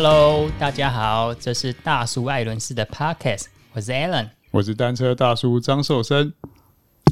[0.00, 6.32] Hello，大家好，这是大叔艾伦斯的 Podcast，我是 Alan，我是单车大叔张寿生。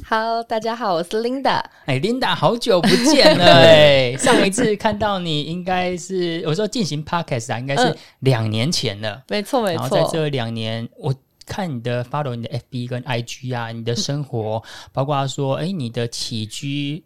[0.08, 1.64] Hello，大家好，我是 Linda。
[1.86, 4.14] 哎，Linda，好久不见了哎！
[4.22, 9.20] 上一次看到你应该是我说进行 Podcast 啊，应该是两年前了。
[9.26, 9.80] 没错、嗯，没错。
[9.80, 11.12] 然后在这两年，我
[11.44, 17.02] 看你的 follow 你的 FB 跟 IG 啊，你的生活，嗯、包括说，哎，你的起居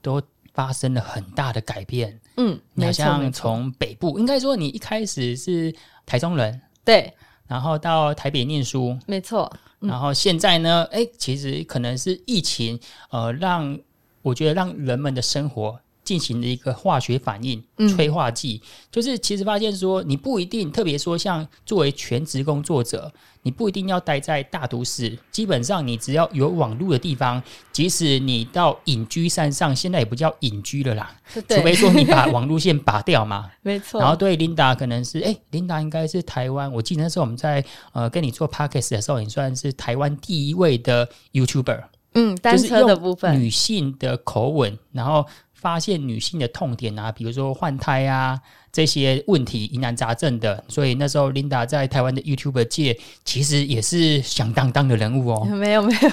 [0.00, 0.22] 都
[0.54, 2.20] 发生了很大的改变。
[2.36, 7.12] 嗯，你好像从北部，应该说你一开始是台中人，对，
[7.46, 9.50] 然后到台北念书，没错。
[9.78, 10.84] 然后现在呢？
[10.90, 12.78] 哎、欸，其实可能是疫情，
[13.10, 13.78] 呃，让
[14.22, 33.50] 我觉得让人们的生活进行了一个化学反应，嗯、催化剂，就是其实发现说，你不一定特别说，像作为全职工作者，你不一定要待在大都市，基本上你只要有网络的地方，即使你到隐居山上，现在也不叫隐居了啦，除非说你把网路线拔掉嘛。
[33.62, 34.00] 没错。
[34.00, 41.82] 然后对 Linda 可能是，哎，Linda 应该是台湾，我记得那时候我们在呃跟你做 Podcast 的时候，你算是台湾第一位的 YouTuber，
[42.14, 45.26] 嗯，单车的部分，女性的口吻，然后。
[45.56, 48.38] 发现女性的痛点啊，比如说换胎啊
[48.70, 55.44] 这些问题疑难杂症的，所以那时候 Linda 在台湾的 YouTuber 界其实也是响当当的人物哦。
[55.50, 56.10] 没有没有。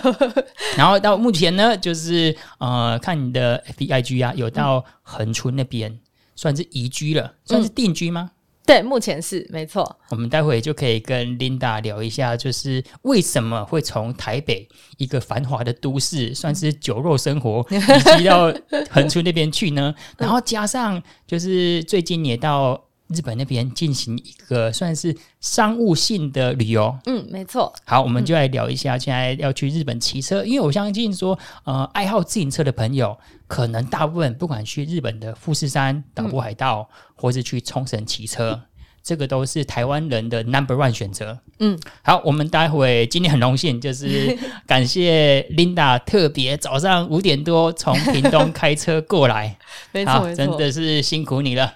[0.77, 5.99] 然后到目前呢，就是呃，看你的 FBIG 啊，有到恒春那边，嗯、
[6.35, 8.31] 算是移居了，算是定居吗？
[8.33, 9.99] 嗯对，目前是没错。
[10.09, 18.53] 我们待会就可以跟 Linda 聊一下，就是为什么会从台北一个繁华的都市，算是酒肉生活，移居到
[18.89, 19.93] 横村那边去呢？
[20.17, 22.81] 然后加上就是最近也到。
[23.13, 27.73] 日本那边进行一个算是商务性的旅游，嗯，没错。
[27.85, 33.17] 好，我们就来聊一下，现在要去日本骑车，嗯、因为我相信说，呃，爱好自行车的朋友，
[33.47, 38.61] 可能大部分不管去日本的富士山、岛国海道，嗯、或是去冲绳骑车，嗯、
[39.03, 41.39] 这个都是台湾人的 number one 选择。
[41.59, 49.57] 嗯，好，我们待会今天很荣幸，就是 感谢 Linda 特别早上五点多从屏东开车过来，
[49.93, 51.75] 没错，真的是辛苦你了。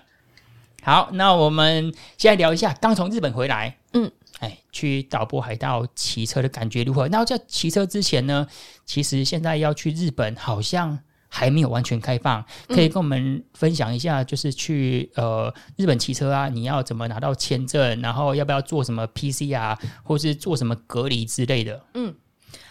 [0.87, 4.09] 好，那我们现在聊一下刚从日本回来，嗯，
[4.39, 7.09] 哎，去岛波海道骑车的感觉如何？
[7.09, 8.47] 那在骑车之前呢，
[8.85, 21.83] 其实现在要去日本好像还没有完全开放，可以跟我们分享一下，就是去呃日本骑车啊，你要怎么拿到签证，然后要不要做什么 PCR，或是做什么隔离之类的？
[21.95, 22.15] 嗯，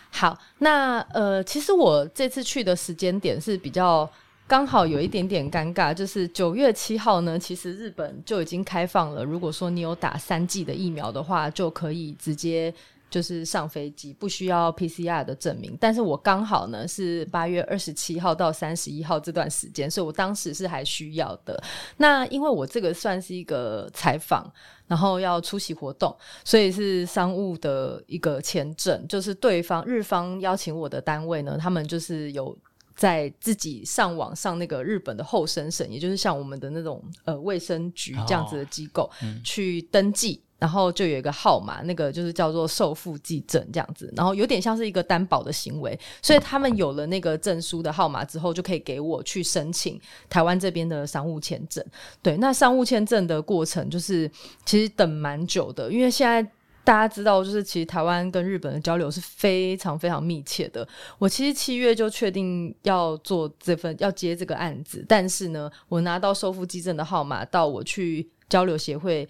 [0.08, 4.10] 好，那呃，其实我这次去的时间点是比较。
[4.48, 9.24] 刚好有一点点尴尬，就是九月七号呢，其实日本就已经开放了。
[9.24, 12.72] 如果说你有打三剂的疫苗的话，就可以直接
[13.10, 15.76] 就是上飞机，不需要 PCR 的证明。
[15.80, 21.60] 但是我刚好呢是八月二十七号到三十一号这段时间，所以我当时是还需要的。
[21.96, 24.48] 那因为我这个算是一个采访，
[24.86, 32.56] 然后要出席活动，所以是商务的一个签证，就是对方日方邀请我的单位呢，他们就是有。
[32.96, 51.84] 在自己上网上那个日本的后生省，也就是像我们的那种呃卫生局这样子的机构、哦嗯、去登记，然后就有一个号码，那个就是叫做受付记证这样子，然后有点像是一个担保的行为，所以他们有了那个证书的号码之后，就可以给我去申请台湾这边的商务签证。
[52.22, 54.30] 对，那商务签证的过程就是
[54.64, 56.50] 其实等蛮久的，因为现在。
[56.86, 60.86] 大家知道，就是其实台湾跟日本的交流是非常非常密切的。
[61.18, 69.28] 我其实七月就确定要做这份要接这个案子，但是呢，我拿到收复基证的号码，到我去交流协会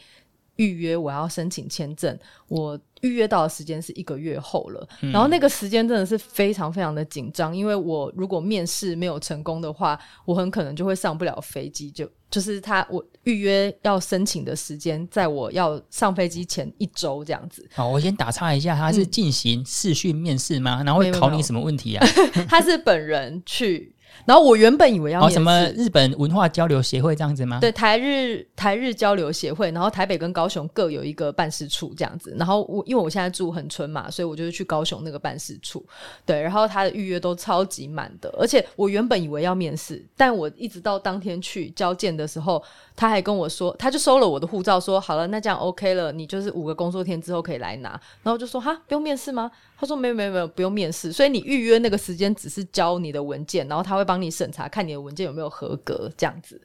[0.56, 2.19] 预约我要申请签证，
[2.49, 4.89] 我预约到的时间是一个月后了。
[5.01, 13.05] 嗯、然后那个时间真的是非常非常的紧张，因为我如果面试没有成功的话，我很可能就会上不了飞机，就就是他我。
[13.27, 17.69] 预约要申请的时间，在我要上飞机前一周这样子。
[17.75, 20.81] 好，我先打岔一下，他是进行视讯面试吗？
[20.81, 22.06] 嗯、然后会考你什么问题啊？
[22.49, 23.95] 他是本人去。
[24.25, 27.59] 然后我原本以为要、哦、什么日本文化交流协会这样子吗？
[27.61, 32.35] 对，台日台日交流协会，然后台北跟高雄各有一个办事处这样子。
[32.39, 35.85] 然后我因为我现在住恒春嘛，所以我就是去高雄那个办事处。
[36.25, 42.63] 对，然后他的预约都超级满的，而且我原本以为要面试，但我一直到当天去交件的时候，
[42.95, 47.91] 他还跟我说，他就收了我的护照，说好了，那这样 OK 了，你就是五个工作天之后可以来拿。
[47.91, 49.51] 然后我就说哈，不用面试吗？
[49.78, 56.61] 他说没有没有没有，不用面试，所以你预约那个时间只是交你的文件，然后他会帮你审查，看你的文件有没有合格，这样子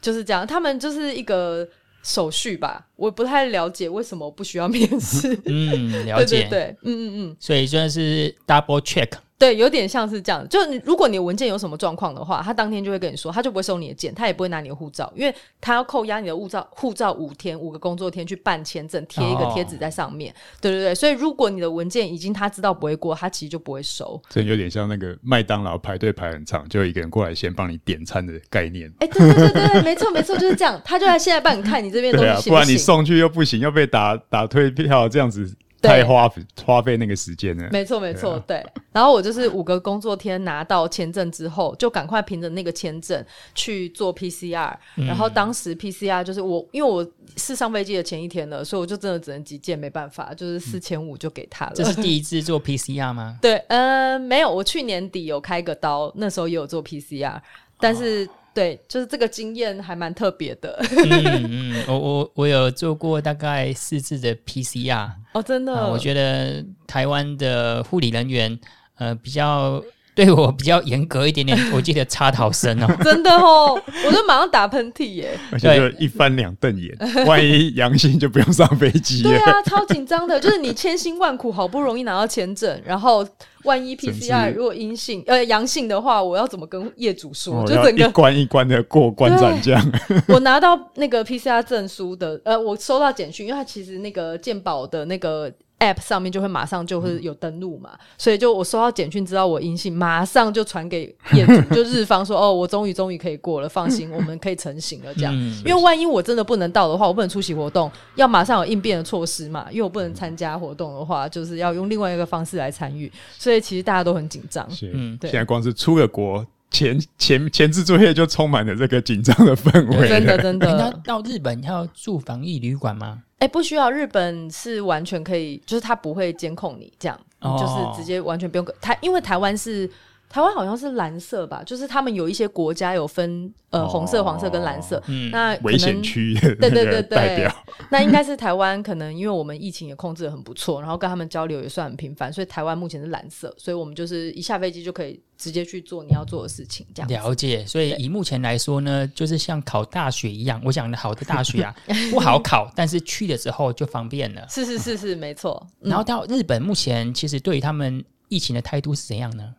[0.00, 0.46] 就是这样。
[0.46, 1.68] 他们就是一个
[2.02, 5.36] 手续吧，我不太了解为什么不需要面试。
[5.46, 9.08] 嗯， 了解，对对对，嗯嗯嗯，所以算是 double check。
[9.36, 10.48] 对，有点像是这样。
[10.48, 20.32] 就如果你的文件有什么状况的话，他当天就会跟你说，他就不会收你的件，他也不会拿你的护照，因为他要扣押你的护照，护照五天五个工作天去办签证，贴一个贴纸在上面。
[20.32, 24.20] 哦、对对对，所以如果你的文件已经他知道不会过，他其实就不会收。
[24.30, 28.90] 这有点像那个麦当劳排队排很长，就有一个人过来先帮你点餐的概念。
[29.00, 30.80] 哎，对对对对，没错没错，就是这样。
[30.84, 35.52] 他就在现在帮你看你这边东西行不行，啊，不然你送去又不行，又被打打退票，这样子。
[35.88, 36.30] 太花
[36.64, 38.82] 花费那个时间了，没错没错，对，啊、对。
[38.92, 45.06] 然后我就是五个工作天拿到签证之后，就赶快凭着那个签证去做 PCR、嗯。
[45.06, 51.72] 然后当时 PCR 就是我，因为我是上飞机的前一天了，所以我就真的只能急件，没办法，就是四千五就给他了。
[51.74, 53.36] 这是第一次做 PCR 吗？
[53.42, 57.40] 对，嗯、呃，没有，我去年底有开个刀，那时候也有做 PCR，
[57.78, 58.24] 但是。
[58.26, 60.80] 哦对，就是这个经验还蛮特别的。
[60.90, 65.74] 嗯嗯，我我我有做过大概四次的 PCR 哦，真的。
[65.74, 68.58] 呃、我觉得台湾的护理人员
[68.96, 69.82] 呃比较。
[70.16, 73.74] 对我比较严格一点点， 我记得插头声哦， 真的哦，
[74.06, 76.96] 我就马上打喷嚏耶，而且就一翻两瞪眼，
[77.26, 79.22] 万一阳性就不用上飞机。
[79.24, 83.26] 对啊，超紧张的，就是你千辛万苦好不容易拿到签证，然后
[83.64, 87.62] 万一 PCR 如果阴性呃阳性的话，我要怎么跟业主说？
[87.62, 89.92] 哦、就整个一关一关的过关斩将。
[90.28, 95.52] 我拿到那个 PCR 证书的，呃，我收到简讯，因为它其实那个健保的那个。
[95.84, 105.34] App 上面就会马上就会有登录嘛，嗯、所以就我收到简讯知道我阴性，马上就传给业主， 就日方说哦，我终于终于可以过了，放心，我们可以成型了这样。
[105.36, 109.66] 嗯、因为万一我真的不能到的话，我不能出席活动，要马上有应变的措施嘛。
[109.70, 114.66] 因为我不能参加活动的话，就是要用另外一个方式来参与，所以其实大家都很紧张。
[114.92, 115.30] 嗯，对。
[115.30, 120.66] 现在光是出了国前前前置作业就充满了这个紧张的氛围，真的 真的。
[120.76, 123.22] 那到日本要住防疫旅馆吗？
[123.38, 128.66] 哎，不需要，日本是完全可以，就是他不会监控你，这样、哦、就是直接完全不用。
[128.80, 129.88] 台因为台湾是
[130.34, 137.48] 台湾好像是蓝色吧，就是他们有一些国家有分呃红色、黄色跟蓝色，嗯、那危险区对对对对，
[137.88, 145.22] 那应该是台湾可能因为我们疫情也控制的很不错，然后跟他们交流也算很频繁，所以台湾目前是蓝色，所以我们就是一下飞机就可以。
[145.36, 147.66] 直接去做你要做的事情，这样了解。
[147.66, 151.74] 所以以目前来说呢，就是像考大学一样，我讲的好的大学啊，
[152.10, 154.46] 不好考，但是去的时候就方便了。
[154.48, 155.66] 是是是是，没错。
[155.80, 159.52] 然后到日本，目前其实对于他们疫情的态度是怎样呢？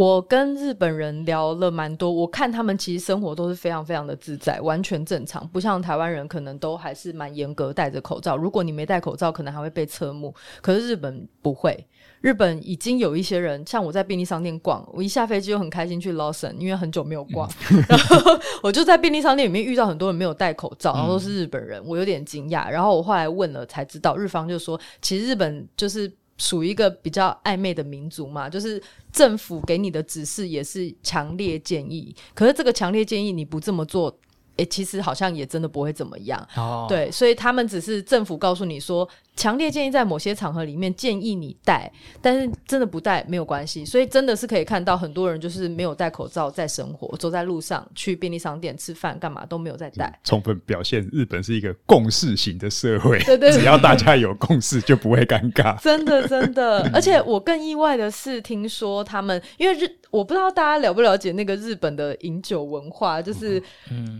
[0.00, 8.34] 我跟日本人聊了蛮多，我看他们其实生活都是非常非常的自在，完全正常，不像台湾人可能都还是蛮严格戴着口罩。
[8.34, 10.34] 如果你没戴口罩，可能还会被侧目。
[10.62, 11.86] 可是日本不会。
[12.22, 18.16] 日本已经有一些人，像我在便利商店逛，我一下飞机就很开心去 Lawson，因为很久没有逛，嗯、然后
[18.64, 22.70] 我就在便利商店里面遇到很多人没有戴口罩，然后都是日本人，我有点惊讶。
[22.70, 26.10] 然后我后来问了才知道，日方就说，其实日本就是
[26.40, 28.82] 属于一个比较暧昧的民族嘛，就是
[29.12, 34.18] 政府给你的指示也是强烈建议，可是这个强烈建议你不这么做。
[34.56, 41.90] 诶，其实好像也真的不会怎么样，哦、对，所以他们只是政府告诉你说，强烈建议在某些场合里面建议你戴，
[42.20, 59.90] 但是真的不戴没有关系，所以真的是可以看到很多人就是没有戴口罩在生活，走在路上去便利商店吃饭干嘛都没有在戴，充分表现日本是一个共识型的社会，对对，只要大家有共识就不会尴尬，真的真的，而且我更意外的是，听说他们因为日。
[60.10, 63.62] 我不知道大家了不了解那个日本的饮酒文化，就是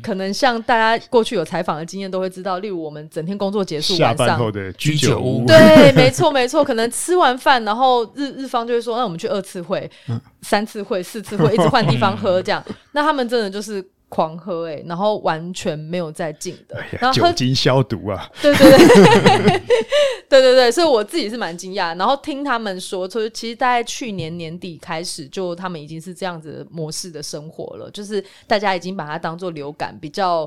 [0.00, 9.90] 可能像大家过去有采访的经验都会知道，例如我们整天工作结束晚上，下班后的居酒屋，对， 没错没错，可能吃完饭，然后日日方就会说，那我们去二次会、
[10.42, 13.85] 三次会、四次会，一直换地方喝这样， 那他们真的就是。
[14.11, 19.62] 狂喝哎、欸，然后完全没有在禁的，哎、然后酒精消毒啊，对对对，
[20.28, 21.97] 对对 对，所以我自己是蛮惊讶。
[21.97, 30.45] 然后听他们说，就是其实大概去年年底开始，就他们已经是这样子模式的生活了，就是大家已经把它当做流感，比较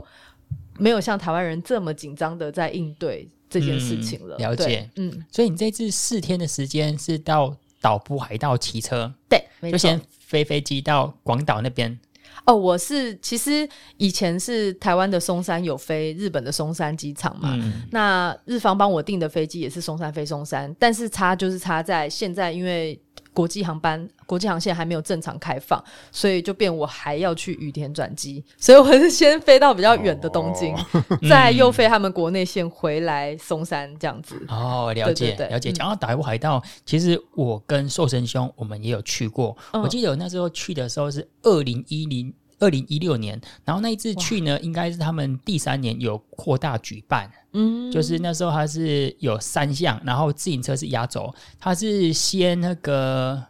[0.77, 4.35] 没有像台湾人这么紧张的在应对这件事情了。
[4.37, 11.99] 嗯、了解，嗯，所以你这次四天的时间是到岛部海道骑车，对，就先飞飞机到广岛那边。
[12.45, 13.67] 哦，我是其实
[13.97, 22.99] 以前是台湾的松山有飞日本的松山机场嘛，嗯、那日方帮我订的飞机也是松山飞松山，但是差就是差在现在因为
[23.33, 34.35] 国际航班、国际航线还没有正常开放，所以就变我还要去羽田转机，所以我是先飞到比较远的东京，哦、 再又飞他们国内线回来松山这样子。
[34.49, 35.71] 哦，了解，了解。
[35.71, 42.33] 讲到打乌海道，嗯、其实我跟寿神兄我们也有去过，嗯、我记得我那时候去的时候是二零一零。
[42.63, 53.43] 二零一六年，然后那一次去呢，哇应该是他们第三年有扩大举办，嗯，就是那时候它是有三项，然后自行车是压轴，它是先那个。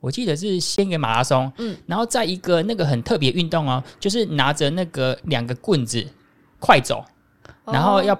[0.00, 6.02] 我记得是先一个马拉松，嗯，然后再一个那个很特别运动哦，就是拿着那个两个棍子
[6.58, 7.04] 快走，
[7.66, 8.18] 然后要。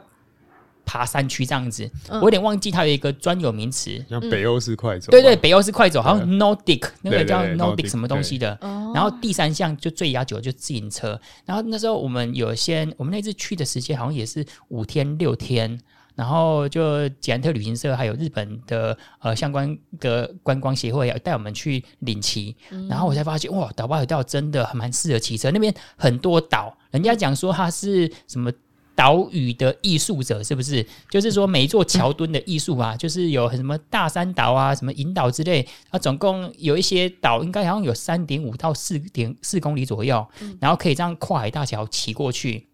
[0.84, 5.10] 爬山区这样子，嗯、我有点忘记它有一个专有名词，像北欧式快走。
[5.10, 8.58] 对对，北欧式快走，好像 Nordic 那个叫 Nordic 什么东西的。
[8.94, 11.20] 然后第三项就最压久就自行车。
[11.44, 15.80] 然后那时候我们有些，我们那次去的时间好像也是五天六天。
[16.14, 22.54] 然后就捷安特旅行社还有日本的呃相关的观光协会要带我们去领骑。
[22.70, 25.50] 嗯、然后我才发现哇，岛巴有道真的还蛮适合骑车。
[25.50, 28.52] 那边很多岛，人家讲说它是什么？
[28.94, 30.84] 岛屿的艺术者是不是？
[31.10, 40.26] 就是说每一座桥墩的艺术啊，就是有什么大山岛啊、什么银岛之类啊，总共有一些岛，应该好像有三点五到四点四公里左右，
[40.60, 42.66] 然后可以这样跨海大桥骑过去。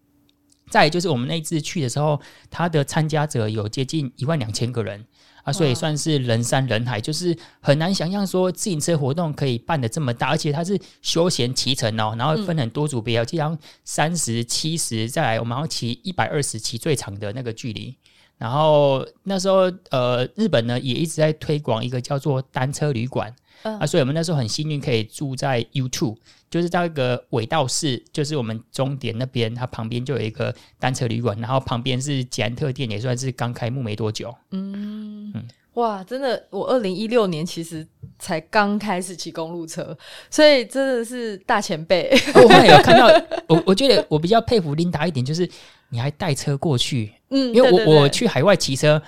[0.71, 5.05] 再就是我们那次去的时候，他的参加者有接近一万两千个人。
[5.43, 17.97] 啊，所以算是人山人海，就是很难想象说自行车活动可以办得这么大，而且它是休闲骑乘哦，然后分很多组别，就像三十七十，再来我们要骑一百二十，骑最长的那个距离。
[18.37, 23.33] 然后那时候呃，日本呢也一直在推广一个叫做单车旅馆。
[23.63, 26.15] Uh, 啊，所以我们那时候很幸运可以住在 U2，
[26.51, 34.35] 就是到一个尾道市，就是我们终点那边，它旁边就有一个单车旅馆，然后旁边是捷安特店，也算是刚开幕没多久。
[34.51, 37.87] 嗯，嗯哇，真的，我二零一六年其实
[38.19, 39.97] 才刚开始骑公路车，
[40.29, 42.11] 所以真的是大前辈。
[42.35, 43.07] 我还有看到，
[43.47, 45.49] 我我觉得我比较佩服琳达一点，就是
[45.87, 49.01] 你还带车过去，嗯，因为我我去海外骑车，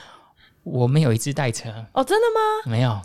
[0.63, 1.69] 我没有一次带车。
[1.91, 2.71] 哦，真的吗？
[2.71, 3.01] 没有。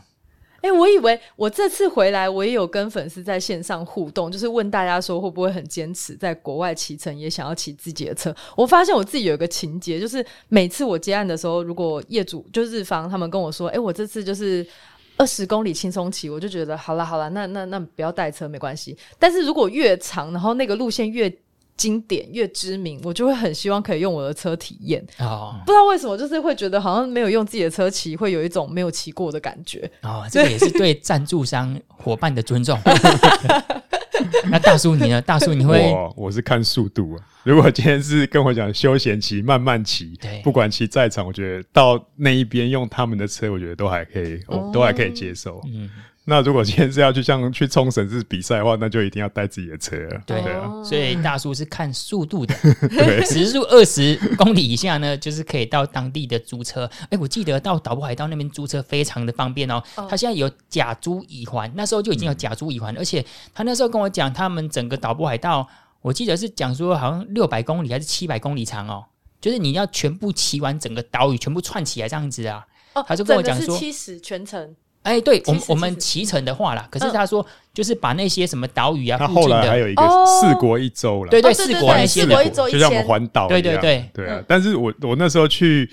[0.60, 8.34] 哎、我以为我这次回来，我也有跟粉丝在线上互动，就是问大家说会不会很坚持在国外骑乘，也想要骑自己的车。
[8.56, 14.66] 我发现我自己有一个情节，就是每次我接案的时候，如果业主就日方他们跟我说，哎、我这次就是
[15.16, 18.96] 二十公里轻松骑，我就觉得好了好了，那那那不要带车没关系。
[19.18, 21.32] 但是如果越长，然后那个路线越
[21.78, 25.02] 经典越知名，我就会很希望可以用我的车体验。
[25.20, 29.90] 哦，不知道为什么，就是会觉得好像没有用自己的车骑，会有一种没有骑过的感觉。
[30.02, 32.78] 哦，这个也是对赞助商伙伴的尊重。
[34.50, 35.22] 那大叔你呢？
[35.22, 35.78] 大叔你会？
[35.92, 37.22] 我我是看速度啊。
[37.44, 44.40] 如果今天是跟我讲休闲骑、慢慢骑，不管骑再长，我觉得到那一边用他们的车，我觉得都还可以，
[44.72, 45.62] 都还可以接受。
[45.72, 45.88] 嗯。
[46.28, 50.22] 那如果今天是要去像去冲绳是比赛的话，那就一定要带自己的车了。
[50.26, 52.54] 对，对啊，所以大叔是看速度的，
[53.24, 56.84] 时速二十公里以下呢，就是可以到当地的租车。
[57.04, 59.82] 哎、欸，我记得到岛北海道那边租车非常的方便哦。
[60.08, 65.66] 他现在有假租乙还，那时候就已经有假租乙还，而且他那时候跟我讲，他们整个岛北海道，
[66.02, 69.02] 我记得是讲说好像六百公里还是七百公里长哦，
[69.40, 72.66] 就是你要全部骑完整个岛屿，全部串起来这样子啊。
[72.92, 74.76] 哦，他就跟我讲说七十全程。
[75.02, 84.42] 哎、欸，对，我们我们骑乘的话啦，可是他说就是把那些什么岛屿啊，他后来还有一个四国一周了，对对，四国那些的，就像我们环岛一样，对对对，对啊。
[84.46, 85.88] 但是我我那时候去，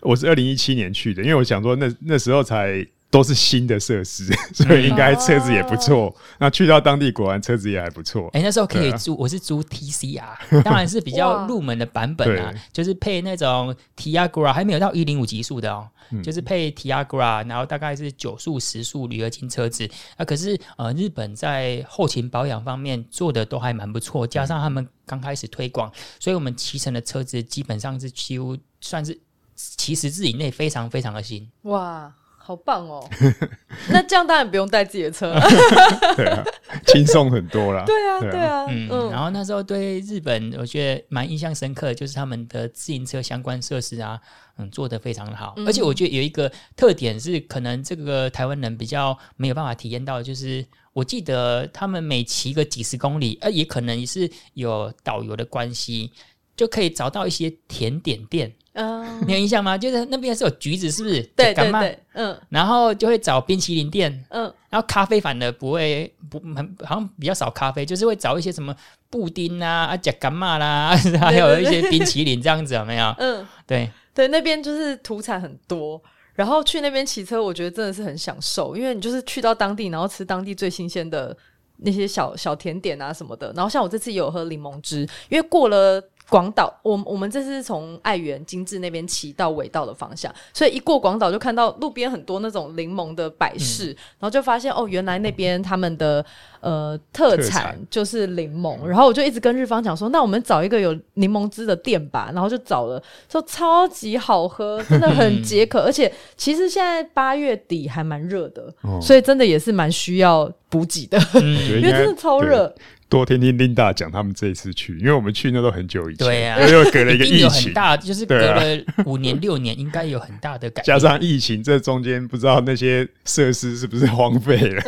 [0.00, 2.86] 我是二零一七年去的，因为我想说那那时候才。
[3.10, 6.14] 都是新的设施， 所以应该车子也不错。
[6.16, 8.28] 嗯、那去到当地，果然车子也还不错。
[8.28, 20.24] 哎、欸，那时候可以租，啊、我是租 TCR，当然是比较 入门的版本啊，就是配那种 Tiagra，还没有到一零五级数的哦，嗯、就是配 Tiagra，然后大概是九速、十速铝合金车子啊。
[20.24, 29.18] 可是呃，日本在后勤保养方面做的都还蛮不错，加上他们刚开始推广，所以我们骑乘的车子基本上是几乎算是
[29.56, 31.50] 七十字以内，非常非常的新。
[31.62, 32.14] 哇！
[32.42, 33.06] 好棒哦！
[33.90, 35.32] 那这样当然不用带自己的车，
[36.16, 36.42] 对啊，
[36.86, 37.84] 轻松很多啦。
[37.84, 39.10] 对啊，对啊，嗯。
[39.10, 44.18] 然后那时候对日本，我觉得蛮印象深刻的，就是他们的自行车相关设施啊，
[44.56, 45.54] 嗯，做得非常的好。
[45.66, 56.10] 而且我觉得有一个特点是，可能这个台湾人比较没有办法体验到，就是我记得他们每骑个几十公里，呃，也可能是有导游的关系，
[56.60, 58.52] 就可以找到一些甜点店。
[58.74, 59.78] 嗯，你有印象吗？
[59.78, 61.22] 就是那边是有橘子，是不是？
[61.34, 62.38] 对对对，嗯。
[62.50, 64.42] 然后就会找冰淇淋店，嗯。
[64.68, 68.76] 然后咖啡反而不会不很好像比较少咖啡，就是会找一些什么
[69.08, 73.14] 布丁啊、啊甲干嘛啦，还有一些冰淇淋这样子，有没有？
[73.18, 75.98] 嗯，对对，那边就是土产很多，
[76.34, 81.34] 然后去那边骑车，我觉得真的是很享受，因为你就是去到当地，然后吃当地最新鲜的
[81.78, 83.50] 那些小小甜点啊什么的。
[83.56, 86.00] 然后像我这次也有喝柠檬汁，因为过了。
[86.30, 96.24] 广岛，我我们这次是从爱媛精致那边骑到尾道的方向，所以一过广岛就看到路边很多那种柠檬的摆饰，嗯、然后就发现哦，原来那边他们的
[96.60, 111.42] 呃特产就是柠檬，然后我就一直跟日方讲说，那我们找一个有柠檬汁的店吧，然后就找了，说超级好喝，真的很解渴，而且其实现在八月底还蛮热的，哦、所以真的也是蛮需要补给的，嗯、
[111.80, 112.72] 因为真的超热。
[113.10, 118.62] 多听听 Linda 讲他们这一次去，因为我们去那都很久以前，对呀，又隔了一个疫情，有很大，就是隔了
[119.04, 120.84] 五年六年，应该有很大的改变。
[120.86, 124.82] 加上疫情，这中间不知道那些设施是不是荒废了。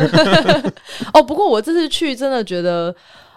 [1.12, 2.94] 哦，不过我这次去真的觉得。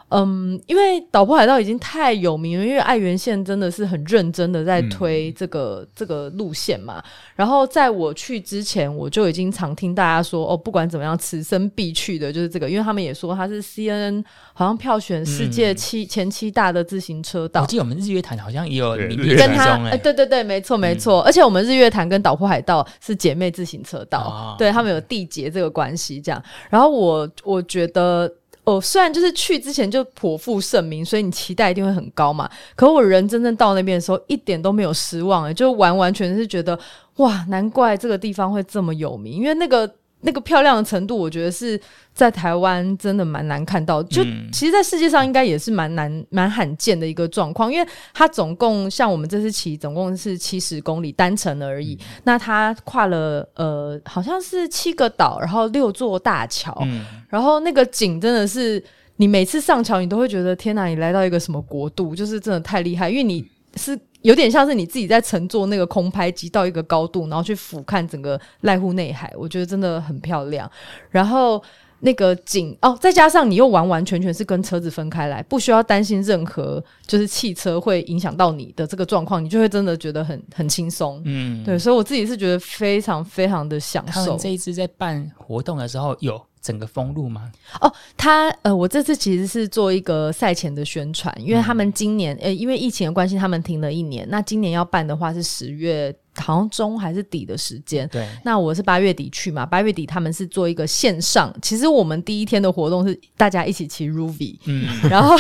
[0.09, 7.03] 嗯，因为岛破海道已经太有名了，因为爱媛县真的是很认真的在推这个、嗯、这个路线嘛。
[7.35, 17.63] 然后在我去之前，我就已经常听大家说，哦，不管怎么样，此生必去的就是这个，因为他们也说它是 CNN 好像票选世界七、嗯、前七大的自行车道。
[17.63, 21.21] 我记得我们日月潭好像也有你跟他，哎，对对对，没错没错。
[21.21, 26.41] 嗯、而且我们日月潭跟岛破海道是姐妹自行车道，哦、对他们有缔结这个关系这样。
[26.69, 28.31] 然后我我觉得。
[28.65, 32.49] 哦，虽然就是去之前就颇负盛名，所以你期待一定会很高嘛。
[32.75, 36.77] 可我人真正到那边的时候，一点都没有失望，就完完全是觉得
[37.15, 39.89] 哇，难怪这个地方会这么有名，因为那个。
[40.25, 41.79] 那个漂亮的程度，我觉得是
[42.13, 44.03] 在台湾真的蛮难看到。
[44.03, 51.93] 就其实，在世界上应该也是蛮难、蛮罕见的一个状况，因为它总共像我们这次骑，总共是七十公里单程而已。
[52.01, 58.83] 嗯、那它跨了呃，好像是七个岛，然后六座大桥，嗯、然后那个景真的是，
[59.17, 62.15] 你每次上桥，你都会觉得天哪，你来到一个什么国度？
[62.15, 63.97] 就是真的太厉害，因为你是。
[64.25, 70.69] 有点像是你自己在乘坐那个空拍机到一个高度，然后去俯瞰整个濑户内海，我觉得真的很漂亮。
[71.11, 71.63] 然后
[71.99, 81.21] 那个景哦，再加上你又完完全全是跟车子分开来，不需要担心任何就是汽车会影响到你的这个状况，你就会真的觉得很很轻松。
[81.25, 84.11] 嗯，对，所以我自己是觉得非常非常的享受。
[84.11, 86.41] 他们这一次在办活动的时候有。
[86.65, 87.51] 整个封路吗？
[87.79, 94.27] 哦，他呃，我这次其实是做一个赛前的宣传，因为他们今年呃，因为疫情的关系，他们停了一年。
[94.29, 96.15] 那今年要办的话是十月。
[96.37, 98.27] 好像中还是底的时间，对。
[98.43, 101.53] 那我是八月底去嘛，八月底他们是做一个线上。
[101.61, 105.35] 其实我们第一天的活动是大家一起骑 Ruby，嗯， 然后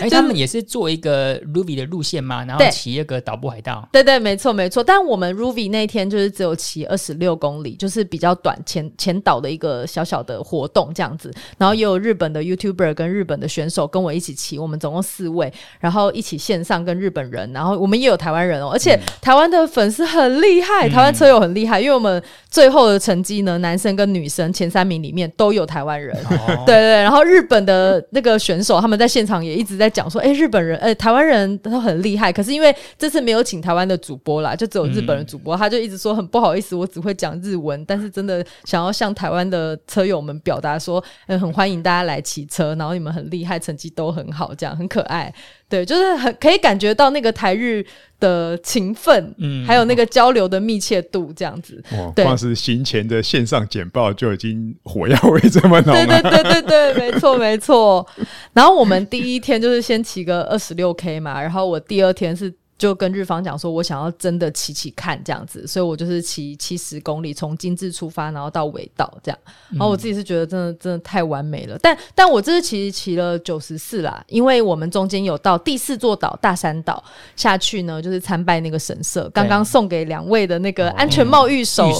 [0.00, 3.88] 哎，他们也是做一个 Ruby 的路线嘛，然后骑一个岛步海盗。
[3.92, 4.82] 对对，没错没错。
[4.84, 11.32] 但我们 Ruby 那天就是只有骑二十六公里，就是比较短前前岛的一个小小的活动这样子。
[11.56, 20.27] 然后也有日本的 YouTuber 跟日本的选手跟我一起骑，我们总共四位，然后一起线上跟日本人，然后我们也有台湾人哦，而且台湾的粉丝很。
[20.28, 27.02] 很厉害，台湾车友很厉害，嗯、因为我们最后的成绩呢，男生跟女生前三名里面都有台湾人，哦、对，对对。
[27.02, 32.30] 然后日本的那个选手，他们在现场也一直在讲说，哎、欸，日本人，哎、欸，台湾人都很厉害。
[32.30, 45.32] 可是因为这次没有请台湾的主播啦，就只有日本的主播，嗯、他就一直说很不好意思，我只会讲日文，但是真的想要向台湾的车友们表达说，嗯，很欢迎大家来骑车，然后你们很厉害，成绩都很好，这样很可爱。
[45.68, 47.84] 对，就是很可以感觉到那个台日
[48.18, 51.82] 的情分，嗯，还有那个交流的密切度，这样子。
[51.92, 56.06] 哦，对光是行前的线上简报就已经火药味这么浓了。
[56.06, 58.06] 对对对对对，没错没错。
[58.52, 62.52] 然后我们第一天就是先骑个二十六 K 嘛，然后我第二天是。
[62.78, 69.38] 就跟日方讲说，我想要真的骑骑看这样子，所以我就是骑七十公里，从金治出发，然后到尾道这样。
[69.70, 71.76] 然后我自己是觉得真的真的太完美了。
[71.82, 77.02] 但但我这次骑骑了九十四啦，因为我们中间有到第四座岛大山岛
[77.34, 79.28] 下去呢，就是参拜那个神社。
[79.34, 81.90] 刚刚送给两位的那个安全帽御守，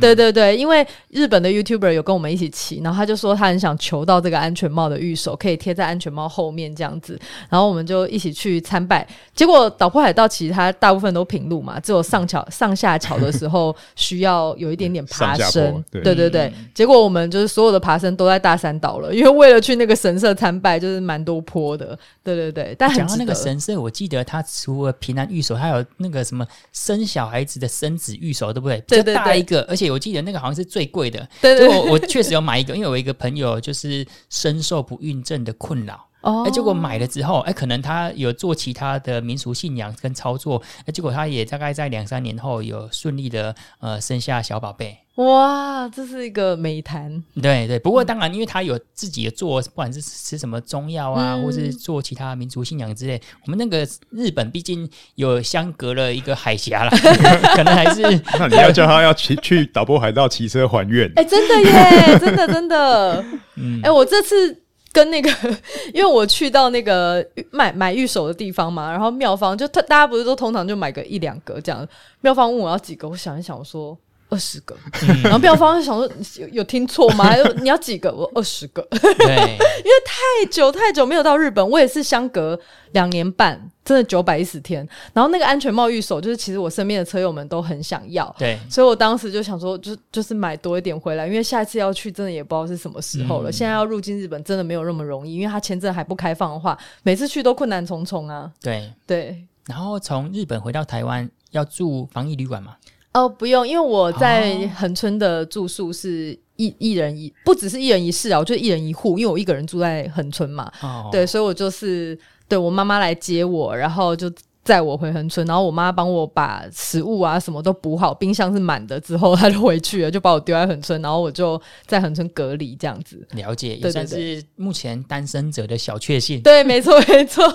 [0.00, 7.18] 对对对，因为日本的 YouTuber 有跟我们一起骑，然后他就说他很想求到这个安全帽的御守，可以贴在安全帽后面这样子。
[7.48, 10.27] 然后我们就一起去参拜，结果岛破海道。
[10.28, 15.82] 其实它大部分都平路嘛，只有上桥上下桥的时候需要有一点点爬升。
[15.90, 21.98] 对，对对对，结果我们就是所有的爬升都在大山岛了，因为为了去那个神社参拜，就是蛮多坡的。
[22.22, 28.78] 对对对，但讲到那个神社，我记得它除了平安玉手，还有那个什么生小孩子的生子玉手，对不对？
[28.86, 31.26] 对对对，大一个，而且我记得那个好像是最贵的。
[31.40, 36.07] 对对，对，我我确实有买一个，因为我一个朋友就是深受不孕症的困扰。
[36.20, 44.98] 哦，哎，结果买了之后，哎，可能他有做其他的民俗信仰跟操作，哎，结果他也大概在两三年后有顺利的呃生下小宝贝。
[45.16, 47.24] 哇，这是一个美谈。
[47.42, 56.90] 对对，不过当然，因为他有自己的做，不管是吃什么中药啊，嗯、或是做其他民族信仰之类，我们那个日本毕竟有相隔了一个海峡啦，
[57.56, 58.02] 可能还是。
[58.38, 61.10] 那你要叫他要骑去 岛波海道骑车还愿？
[61.16, 63.24] 哎，真的耶，真的真的。
[63.56, 64.62] 嗯，哎，我这次。
[64.92, 65.30] 跟那个，
[65.94, 71.86] 因为我去到那个买买玉手的地方嘛，然后妙方就他大家不是都通常就买个一两个这样，
[72.20, 73.96] 妙方问我要几个，我想一想，我说。
[74.30, 77.34] 二十个，嗯、然后庙方就想说有有听错吗？
[77.62, 78.12] 你要几个？
[78.12, 78.98] 我二十个，对，
[79.80, 82.58] 因为太久太久没有到日本，我也是相隔
[82.92, 84.86] 两年半，真的九百一十天。
[85.14, 93.50] 然后那个安全帽御守，就是其实我身边的车友们都很想要，对，所以我当时就想说，就就是买多一点回来，因为下一次要去真的也不知道是什么时候了。
[93.50, 98.50] 嗯、现在要入境日本真的没有那么容易，因为他签证还不开放的话，每次去都困难重重啊。
[98.60, 102.76] 对对，然后从日本回到台湾要住防疫旅馆吗？
[103.12, 112.18] 哦，不用，因为我在恒春的住宿是一一人一，不只是一人一室啊，我就一人一户，因为我一个人住在恒春嘛，哦、对，所以我就是
[112.48, 114.30] 对我妈妈来接我，然后就。
[114.68, 119.00] 载我回恒村，然后我妈帮我把食物啊什么都补好，冰箱是满的。
[119.00, 123.26] 之后她就回去了，就把我丢在恒村，然后我就在恒村隔离这样子。
[123.30, 126.42] 了解，也算是目前单身者的小确幸。
[126.42, 127.48] 对，没错， 没错。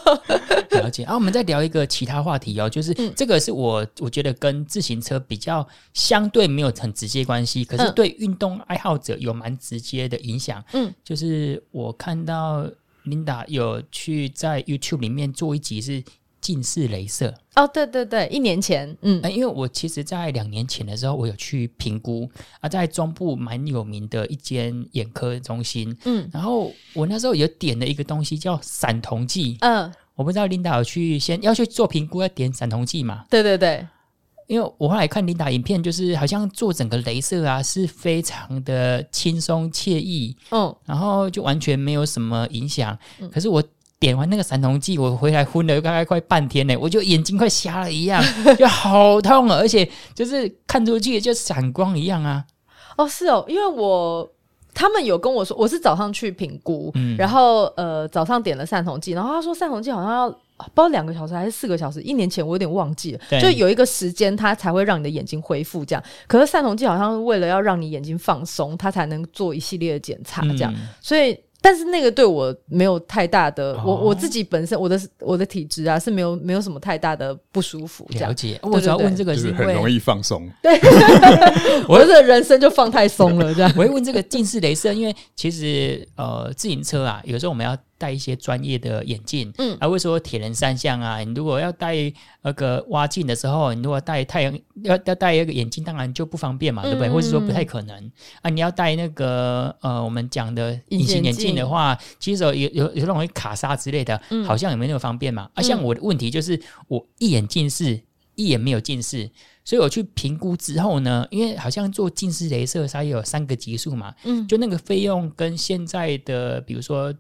[0.71, 1.03] 了解。
[1.03, 10.63] 啊、我们再聊一个其他话题哦，就是这个是我我觉得跟自行车比较相对没有很直接关系，可是对运动爱好者有蛮直接的影响。
[10.73, 12.67] 嗯，就是我看到
[13.05, 16.03] Linda 有去在 YouTube 里面做一集是。
[16.43, 17.33] 近视雷射。
[17.55, 22.29] 哦，对对对，一年前，嗯，因为我其实，在两年前的时候，我有去评估
[22.59, 33.23] 啊，在中部蛮有名的一间眼科中心，嗯，然后我那时候有点了一个东西叫散瞳剂，嗯，我不知道琳达有去先要去做评估要点散瞳剂嘛？
[33.29, 33.87] 对对对，
[34.47, 43.63] 因为我后来看琳达影片，就是好像做整个雷射啊是非常的轻松惬意，嗯，然后就完全没有什么影响，嗯，可是我。
[44.03, 48.21] 点完那个散瞳剂，我回来昏了大概快半天呢，我就眼睛快瞎了一样，
[48.59, 49.55] 就好痛啊！
[49.55, 52.43] 而且就是看出去就闪光一样啊。
[52.97, 54.29] 哦，是哦，因为我
[54.73, 60.35] 他们有跟我说，我是早上去评估，嗯、然后呃早上点了散瞳剂，然后他说散瞳剂好像要不
[60.65, 66.03] 知道两个小时还是四个小时，一年前我有点忘记了，就有一个时间它才会让你的眼睛恢复这样。
[66.27, 71.39] 可是散瞳剂好像是为了要让你眼睛放松，它才能做一系列的检查这样，嗯、所以。
[71.63, 78.05] 但是那个对我没有太大的，哦、我我自己本身我的我的体质啊是没有没有什么太大的不舒服。
[78.19, 80.51] 了解，我主要问这个是因为很容易放松。
[80.61, 80.77] 对，
[81.87, 83.71] 我的人生就放太松了这样。
[83.77, 87.77] 我会问这个近视雷射，因为其实呃自行车啊，有时候我们要。
[88.03, 91.19] 戴一些专业的眼镜，嗯，啊为什么铁人三项啊？
[91.19, 91.95] 你如果要戴
[92.41, 97.09] 那个蛙镜的时候，你如果戴太阳要要戴一个眼镜，当然就不方便嘛，嗯、对不对？
[97.09, 98.11] 或者说不太可能
[98.41, 98.49] 啊？
[98.49, 105.49] 你要戴那个呃，我们讲的隐形眼镜的话，其实有有有容易卡沙之类的，嗯、好像也没那么方便嘛。
[105.53, 108.01] 啊，像我的问题就是我一眼近视，
[108.35, 109.31] 一眼没有近视，
[109.63, 117.13] 所以我去评估之后呢，因为好像做近视雷射它也有三个级数嘛，嗯，就那个费用跟现在的比如说。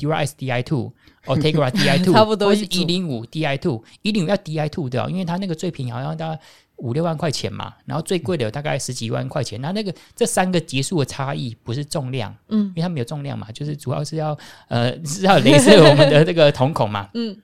[0.00, 0.92] Dura-S Di Two，
[1.26, 6.40] 哦，Tegra Di Two，差不多，是一零五 Di Two，一零五要 Di Two 对，因为它那个最便宜好像大概
[6.76, 9.60] 五六万块钱嘛，然后最贵的有大概十几万块钱。
[9.60, 14.36] 那那个这三个级数的差异不是重量，嗯，因为它没有重量嘛，就是主要是要
[14.68, 17.36] 呃是要镭射我们的这个瞳孔嘛，嗯。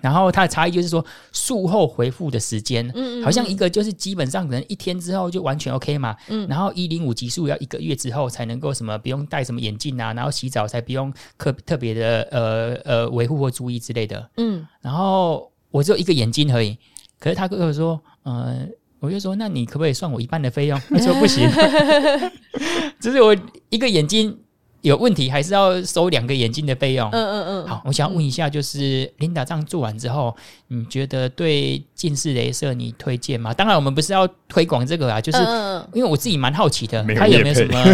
[0.00, 16.76] 然后它的差异就是说，术后恢复的时间，嗯嗯嗯好像一个就是基本上可能一天之后就完全 OK 嘛，嗯，然后一零五级数要一个月之后才能够什么不用戴什么眼镜啊，然后洗澡才不用特特别的呃呃维护或注意之类的，嗯，然后我只有一个眼睛而已，
[17.18, 18.66] 可是他跟我说，呃，
[19.00, 20.80] 我就说那你可不可以算我一半的费用？
[20.88, 21.48] 他说不行，
[23.00, 23.36] 只是我
[23.68, 24.38] 一个眼睛。
[24.82, 27.08] 有问题还是要收两个眼镜的费用。
[27.10, 27.66] 嗯嗯嗯。
[27.66, 30.34] 好，我想问一下，就是琳达这样做完之后，
[30.68, 33.52] 你觉得对近视雷射你推荐吗？
[33.52, 35.38] 当然，我们不是要推广这个啊，就是
[35.92, 37.84] 因为我自己蛮好奇的，它有没有什么，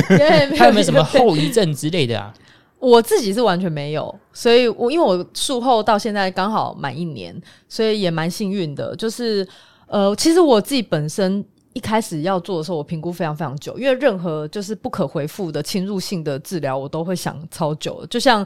[0.57, 2.33] 它 有没有什么后遗症之类的啊？
[2.79, 7.35] 我自己是完全没有，所以我因为我术后到现在刚好满一年，
[7.69, 8.95] 所以也蛮幸运的。
[8.97, 9.47] 就是
[9.89, 11.45] 呃，其实我自己本身。
[11.77, 18.03] 一开始要做的时候，我评估非常非常久，因为任何就是不可回复的侵入性的治疗，我都会想超久。
[18.09, 18.45] 就像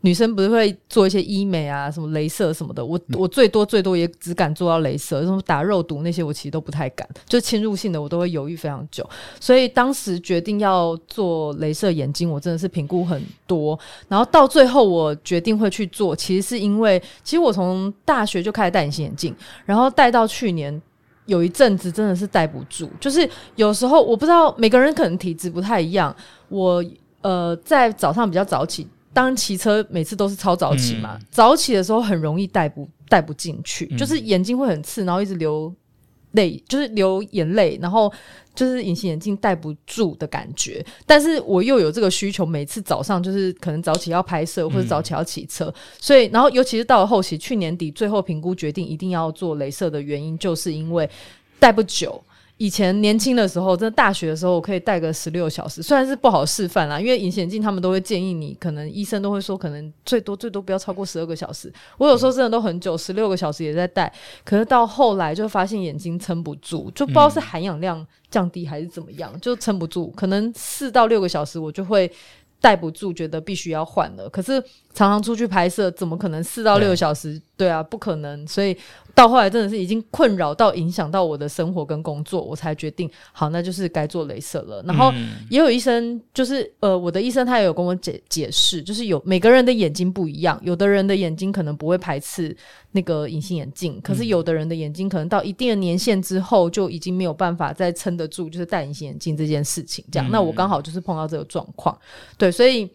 [0.00, 7.08] 女生不是会做一些医美啊，什么镭射什么的，我我最多最多也只敢做到镭射，什么打肉毒那些，我其实都不太敢。
[7.24, 9.08] 就侵入性的，我都会犹豫非常久。
[9.38, 19.32] 所以当时决定要做镭射眼睛，我真的是评估很多，然后到最后我决定会去做，其实是因为，其实我从大学就开始戴隐形眼镜，
[19.64, 20.82] 然后戴到去年。
[21.26, 26.14] 有一阵子真的是待不住，就是有时候我不知道每个人可能体质不太一样。
[26.48, 26.84] 我
[27.20, 35.72] 呃在早上比较早起，当然骑车每次都是超早起嘛，嗯、早起的时候很容易戴不戴不进去，嗯、就是眼睛会很刺，然后一直流
[36.32, 38.12] 泪，就是流眼泪，然后
[38.54, 40.84] 就是隐形眼镜戴不住的感觉。
[41.06, 51.08] 但是我又有这个需求，每次早上就是可能早起要拍摄或者早起要骑车，所以然后尤其是到了后期，去年底最后评估决定一定要做镭射的原因，就是因为
[51.58, 52.22] 戴不久。
[52.58, 61.72] 以前年轻的时候，真的大学的时候，我可以戴个十六小时，虽然是不好示范啦，因为隐形眼镜他们都会建议你，可能医生都会说，可能最多最多不要超过十二个小时。
[61.98, 64.12] 我有时候真的都很久，十六个小时也在戴，
[64.44, 72.08] 可是到后来就发现眼睛撑不住，就不知道是含氧量降低还是怎么样，就撑不住，可能四到六个小时我就会
[72.60, 74.28] 戴不住，觉得必须要换了。
[74.28, 74.60] 可是
[74.94, 77.42] 常常出去拍摄，怎么可能四到六个小时？
[77.56, 78.76] 对啊，不可能，所以。
[79.14, 84.82] 到后来真的是已经困扰到影响到我的生活跟工作，我才决定好，那就是该做镭射了。
[84.84, 85.12] 然后
[85.50, 92.56] 也有医生，就是呃，我的医生他也有跟我解解释，就是有每个人的眼睛不一样，有的人的眼睛可能不会排斥
[92.92, 100.04] 那个隐形眼镜，可是有的人的眼睛可能到一定的年限之后就已经没有办法再撑得住，就是戴隐形眼镜这件事情。
[100.10, 101.96] 这样，那我刚好就是碰到这个状况，
[102.38, 102.90] 对，所以。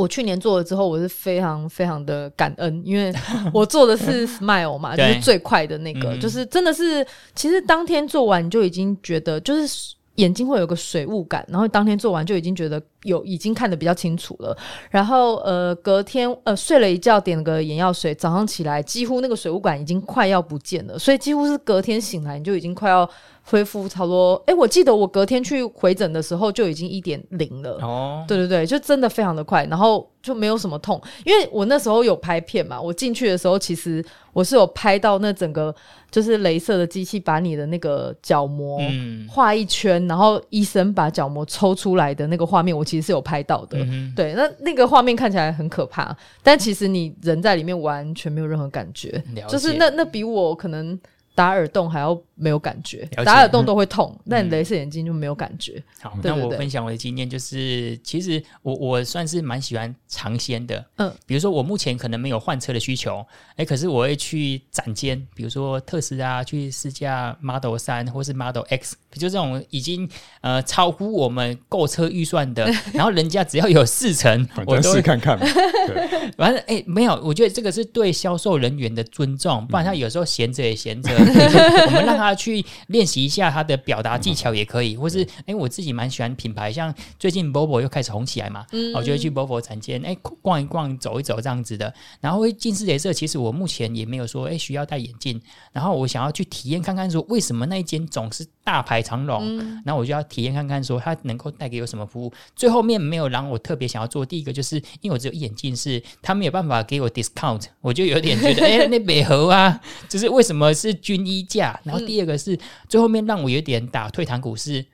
[0.00, 3.12] 我去年做了之后，我是非常非常的感恩，因为
[3.52, 14.56] 我做的是 Smile 嘛，就是最快的那个，就是真的是，其实当天做完你就已经觉得，就是眼睛会有个水雾感，然后当天做完就已经觉得有已经看得比较清楚了，
[14.90, 23.08] 然后呃隔天呃睡了一觉，点了个眼药水，早上起来几乎那个水雾感已经快要不见了，所以几乎是隔天醒来你就已经快要。
[23.50, 27.78] 恢复差不多，哎、欸，我记得我隔天去回诊的时候就已经一点零了。
[27.82, 35.74] 哦，对对对，就真的非常的快，然后就没有什么痛，因为我那时候有拍片嘛，我进去的时候其实我是有拍到那整个
[36.12, 38.80] 就是镭射的机器把你的那个角膜
[39.28, 43.76] 画一圈，嗯、然后医生把角膜抽出来的那个画面，我其实是有拍到的。
[43.80, 50.96] 嗯、对，那那个画面看起来很可怕，但其实你人在里面完全没有任何感觉，就是那那比我可能。
[51.32, 55.82] 打耳洞还要没有感觉，打耳洞都会痛，嗯、但镭射眼镜就没有感觉。
[56.00, 60.84] 好，对对对，那我分享我的经验就是，其实我我算是蛮喜欢尝鲜的。
[60.96, 63.18] 嗯，比如说我目前可能没有换车的需求，
[63.50, 70.08] 哎、欸，可是我会去展间，比如说特斯拉去试驾 Model 三或是 Model X，就这种已经
[70.40, 75.38] 呃超乎我们购车预算的， 然后人家只要有四成，我都试看看。
[75.86, 81.10] 对，反正哎没有，我觉得这个是对销售人员的尊重，不然他有时候闲着也闲着。
[81.20, 91.92] 我们让他去练习一下他的表达技巧也可以，或是哎、欸，我自己蛮喜欢品牌，像最近 Bobo 又开始红起来嘛，嗯，我就会去 Bobo 展间，哎、欸，逛一逛，走一走这样子的。
[92.20, 95.40] 然后近视雷射，其实我目前也没有说哎、欸、需要戴眼镜，
[95.72, 102.32] 然后我想要去体验看看，说为什么那一间总是大排长龙，嗯、然后我就要体验看看，说它能够带给我什么服务。
[102.54, 111.78] 最后面没有让我特别想要做，第一个就是因为我只有一眼近视，他没有办法给我 discount，我就有点觉得哎、欸，那北河啊，就是为什么是均一价？
[111.84, 114.84] 然后第二个是、嗯、最后面让我有点打退堂鼓，是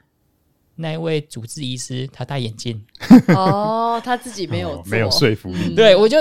[0.77, 2.85] 那一位主治医师他戴眼镜。
[3.35, 6.19] 哦，他自己没有、哦、没有说服力，对我就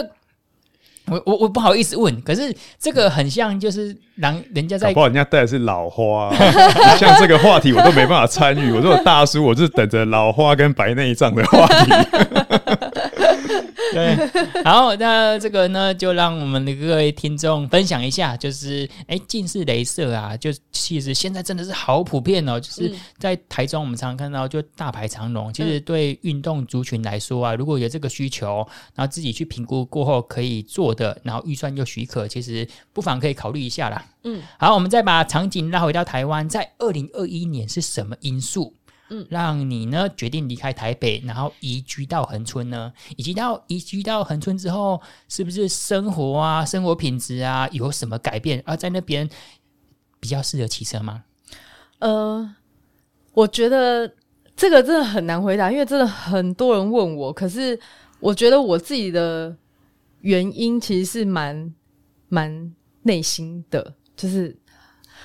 [1.08, 6.36] 我我我不好意思问，可是这个很像就是让人家在，不好人家戴的是老花、啊，
[6.98, 11.92] 像这个话题我都没办法参与，我这种大叔，我就是等着老花跟白内障的话题。
[13.94, 14.18] 对，
[14.64, 25.54] 然后那这个呢，就让我们的各位听众分享一下，就是哎，近视雷射啊，就其实现在真的是好普遍哦，就是在台中我们常常看到就大排长龙。
[25.54, 34.06] 其实对运动族群来说啊，如果有这个需求，然后自己去评估过后可以做的，然后预算又许可，其实不妨可以考虑一下啦。
[34.24, 38.74] 嗯，好，我们再把场景拉回到台湾，在二零二一年是什么因素？
[39.10, 42.92] 嗯，让你呢决定离开台北，然后移居到恒春呢？
[43.16, 48.64] 以及到移居到恒春之后，是不是生活啊、生活品质啊有什么改变？
[48.66, 49.30] 而在那边
[50.20, 51.24] 比较适合骑车吗？
[52.00, 52.56] 呃，
[53.34, 54.12] 我觉得
[54.56, 57.32] 这个真的很难回答，因为真的很多人问我。
[57.32, 57.80] 可是
[58.20, 59.56] 我觉得我自己的
[60.22, 61.74] 原因其实是蛮
[62.28, 64.58] 蛮内心的，就是。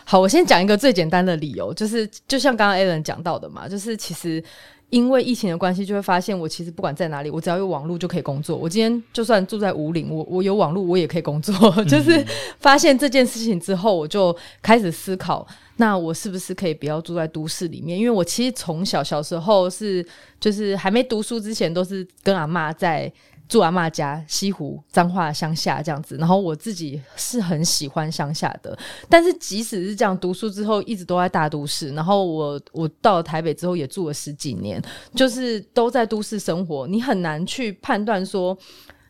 [0.05, 4.43] 好，我先讲一个最简单的理由，就是就像刚刚 Alan 讲到的嘛，就是其实
[4.89, 8.57] 因为疫情的关系，就会发现我其实不管在哪里，我只要有网络就可以工作。
[8.57, 11.55] 我今天就算住在武岭，我我有网络，我也可以工作。
[11.85, 12.25] 就是
[12.59, 17.97] 发现这件事情之后，我就开始思考，那我是不是可以不要住在都市里面？
[17.97, 20.05] 因为我其实从小小时候是
[20.41, 23.13] 就是还没读书之前，都是跟阿嬷在。
[23.51, 34.81] 住阿妈家，西湖彰化乡下这样子，然后我自己是很喜欢乡下的，但是即使是这样，读书之后一直都在大都市，然后我我到了台北之后也住了十几年，
[35.17, 38.57] 就是都在都市生活，你很难去判断说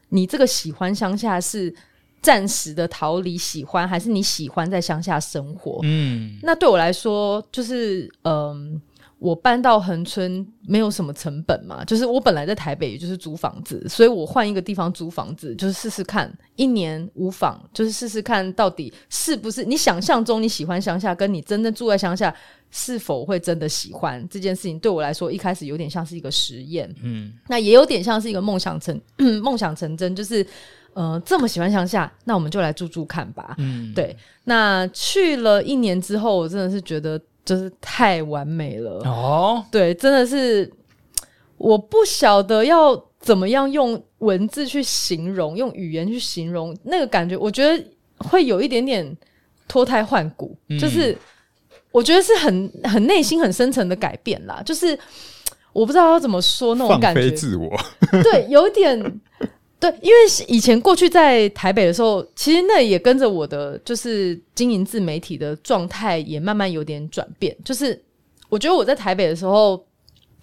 [0.08, 1.72] 你这个喜欢乡下是
[2.22, 5.80] 暂时的逃离喜欢，还是你喜欢在乡下生活？
[5.82, 8.32] 嗯，那对我来说，就是嗯。
[8.32, 8.80] 呃
[9.20, 22.34] 我搬到恒春没有什么成本嘛，就是我本来在台北，也就是租房子，所以我换一个地方租房子，就是试试看，一年无妨，就是试试看到底是不是你想象中你喜欢乡下，跟你真正住在乡下
[22.70, 28.98] 是否会真的喜欢这件事情，对我来说一开始有点像是一个实验，嗯，那也有点像是一个梦想成
[29.42, 30.46] 梦想成真，就是
[30.94, 37.20] 呃这么喜欢乡下，那我们就来住住看吧，嗯，对，那去了一年之后，我真的是觉得。
[37.44, 39.00] 就是太完美了。
[39.04, 40.70] 哦，对，真的是
[41.56, 47.84] 我不晓得要怎么样用文字去形容，用语言去形容那个感觉，我觉得
[48.18, 49.16] 会有一点点
[49.66, 51.16] 脱胎换骨，嗯、就是
[51.90, 54.98] 我觉得是很很内心很深层的改变啦，就是
[55.72, 57.70] 我不知道要怎么说那种感觉，放飞自我，
[58.22, 59.20] 对，有一点。
[59.80, 60.16] 对，因为
[60.46, 67.56] 以前过去在台北的时候，其实那也跟着我的就是经营自媒体的状态也慢慢有点转变。
[67.64, 67.98] 就是
[68.50, 69.82] 我觉得我在台北的时候，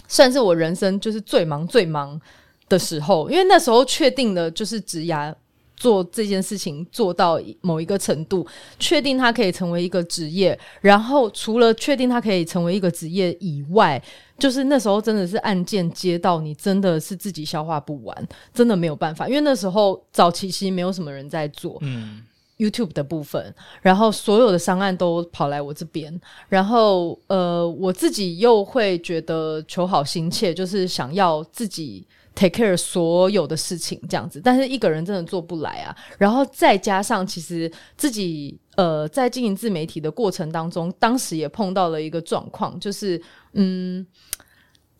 [0.07, 2.19] 算是我人生就是最忙最忙
[2.67, 5.31] 的时候，因为那时候确定了就是职涯
[5.77, 8.45] 做这件事情做到某一个程度，
[8.77, 14.03] 确定它可以成为一个职业，然后除了确定它可以成为一个职业以外。
[14.39, 22.21] 就是那时候真的是案件接到你真的是自己消化不完，真的没有办法，因为那时候早期其实没有什么人在做，嗯
[22.59, 32.05] ，YouTube 的部分，然后所有的商案都跑来我这边，然后呃我自己又会觉得求好心切，就是想要自己
[32.37, 43.19] take care 所有的事情这样子，但是一个人真的做不来啊，然后再加上其实自己呃在经营自媒体的过程当中，当时也碰到了一个状况，就是
[43.53, 44.05] 嗯。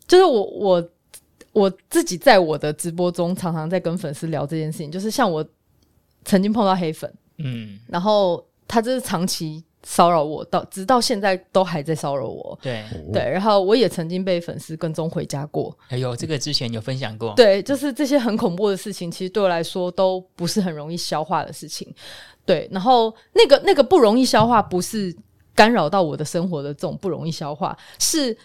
[0.08, 0.90] 就是我我
[1.52, 5.46] 我自己在我的直播中常常在跟粉丝聊这件事情，就是像我
[6.24, 12.84] 曾经碰到黑粉，嗯，然后他就是长期骚扰我，到直到现在都还在骚扰我，对。
[13.12, 21.92] 对，然后我也曾经被粉丝跟踪回家过，哎呦，这个之前有分享过，对，就是这些很恐怖的事情，其实对我来说都不是很容易消化的事情，
[22.44, 25.14] 对，然后那个那个不容易消化，不是
[25.54, 28.36] 干扰到我的生活的这种不容易消化，是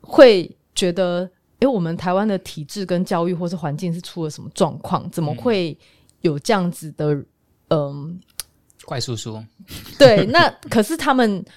[0.00, 0.50] 会。
[0.72, 5.10] 觉得，哎，我们台湾的体制跟教育或是环境是出了什么状况？
[5.10, 5.76] 怎么会
[6.20, 7.12] 有这样子的，
[7.68, 8.16] 嗯，呃、
[8.90, 9.40] 怪叔叔？
[9.96, 11.44] 对，那可是他们。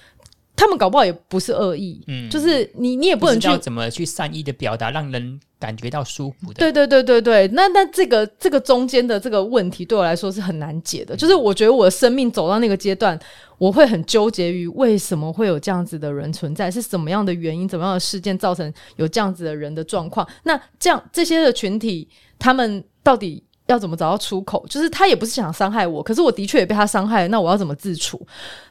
[0.56, 6.54] 他们搞不好也不是恶意，嗯，就是你你也不能去怎么去善意的表达，让人感觉到舒服的。
[6.54, 11.16] 对对对对对，那那这个这个中间的这个问题对我来说是很难解的。
[11.16, 13.18] 就是我觉得我的生命走到那个阶段，
[13.58, 20.24] 我会很纠结于为什么会有这样子的人存在，是什么样的原因、怎么样的事件造成有这样子的人的状况？
[20.44, 23.42] 那这样这些的群体，他们到底？
[23.66, 24.66] 要怎么找到出口？
[24.68, 27.26] 就是他也不是想伤害我，可是我的确也被他伤害。
[27.28, 28.20] 那我要怎么自处？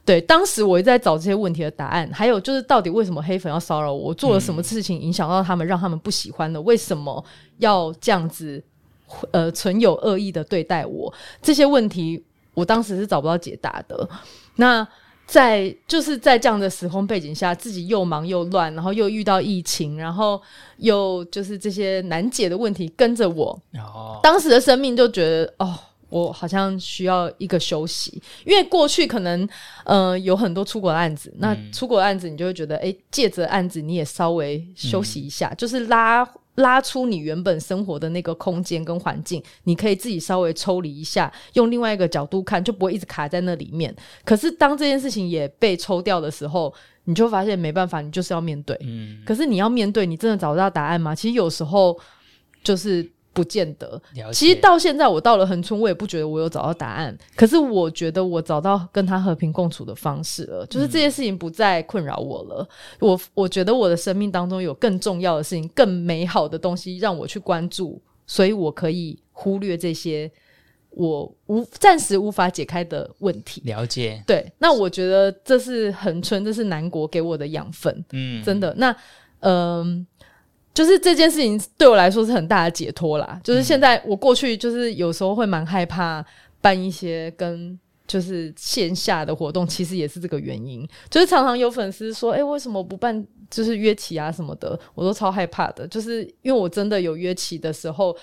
[0.06, 2.10] 对，当时我一直在找这些问题的答案。
[2.14, 4.10] 还有就是，到底为什么黑粉要骚扰我？
[4.10, 6.62] 我做了什么事情影响到他们，让他们不喜欢的？
[6.62, 7.24] 为什么
[7.58, 8.64] 要这样子？
[9.32, 11.14] 呃，存有恶意的对待我？
[11.42, 14.08] 这些问题，我当时是找不到解答的。
[14.56, 14.88] 那。
[15.26, 20.40] 在就是在这样的时空背景下，自己又忙又乱，然后又遇到疫情，然后
[20.78, 23.60] 又就是这些难解的问题跟着我。
[23.76, 29.48] 哦，当时的生命就觉得，哦，我好像需要一个休息，因为过去可能
[29.86, 36.28] 呃有很多出国的案子，那出国的案子你就会觉得，哎，借着案子你也稍微休息一下，嗯、就是拉。
[36.56, 43.96] 拉出你原本生活的那个空间跟环境，你可以自己稍微抽离一下，用另外一个角度看，就不会一直卡在那里面。
[44.26, 46.74] 可是当这件事情也被抽掉的时候，
[47.06, 48.78] 你就发现没办法，你就是要面对。
[48.82, 51.14] 嗯，可是你要面对，你真的找不到答案吗？
[51.16, 52.00] 其实有时候
[52.64, 53.13] 就是。
[53.34, 54.00] 不见得。
[54.32, 57.18] 其实到现在，我到了恒春，我也不觉得我有找到答案。
[57.36, 62.68] 可是我觉得我找到跟他和平共处的方式了，就是这些事情不再困扰我了。
[63.00, 70.32] 嗯、我我觉得我的生命当中有更重要的事情、更美好的东西让我去关注，所以我可以忽略这些
[70.92, 73.64] 我无暂时无法解开的问题。
[73.66, 74.24] 了解。
[74.28, 78.06] 对，那我觉得这是恒春，这是南国给我的养分。
[78.12, 78.74] 嗯，真的。
[78.78, 78.96] 那
[79.40, 80.06] 嗯。
[80.06, 80.06] 呃
[80.74, 83.40] 就是这件事情对我来说是很大的解脱啦。
[83.44, 86.26] 就是现在我过去就是有时候会蛮害怕
[86.62, 90.88] 办一些跟就是线下的活动，其实也是这个原因。
[91.10, 93.26] 就是常常有粉丝说：“诶，为什么不办？
[93.50, 98.16] 就是约起啊什么的，我都超害怕的。”就是因为我真的有约起的时候，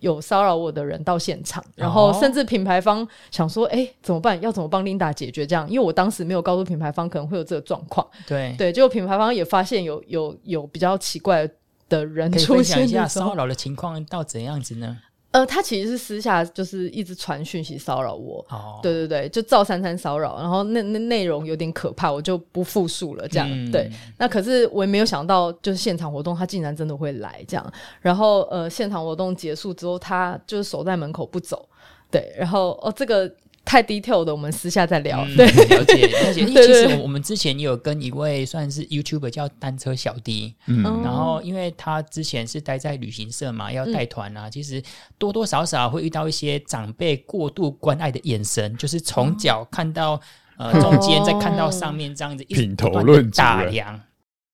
[0.00, 4.40] 有骚扰我的人到现场，然后甚至品牌方想说：“诶，怎么办？
[4.42, 8.06] 要怎么帮 Linda 解决这样？”因为我当时没有告诉品牌方可能会有这个状况。
[8.26, 11.54] 对对，结果品牌方也发现有有有比较奇怪的。
[11.92, 14.96] 的人出现一下骚扰的情况到怎样子呢？
[15.32, 23.26] 呃，他其实是私下就是一直传讯息骚扰我，哦，对对对，就赵珊珊骚扰，然后那那内容有点可怕，我就不复述了。
[23.28, 31.66] 这样、嗯、对，那可是我也没有想到，就是现场活动他竟然真的会来这样，然后呃，现场活动结束之后，他就是守在门口不走，
[32.10, 33.30] 对，然后哦这个。
[33.64, 35.24] 太 detail 的，我们私下再聊。
[35.24, 36.44] 嗯、对，了解，了解。
[36.66, 44.82] 其实我们之前也有跟一位算是 YouTuber 叫单车小弟，嗯，然后因为他之前是待在旅行社嘛，要带团啊，嗯、其实
[45.16, 50.20] 多多少少会遇到一些长辈过度关爱的眼神，就是从脚看到、
[50.58, 54.00] 嗯、呃中间，再看到上面这样子，品头论足大量。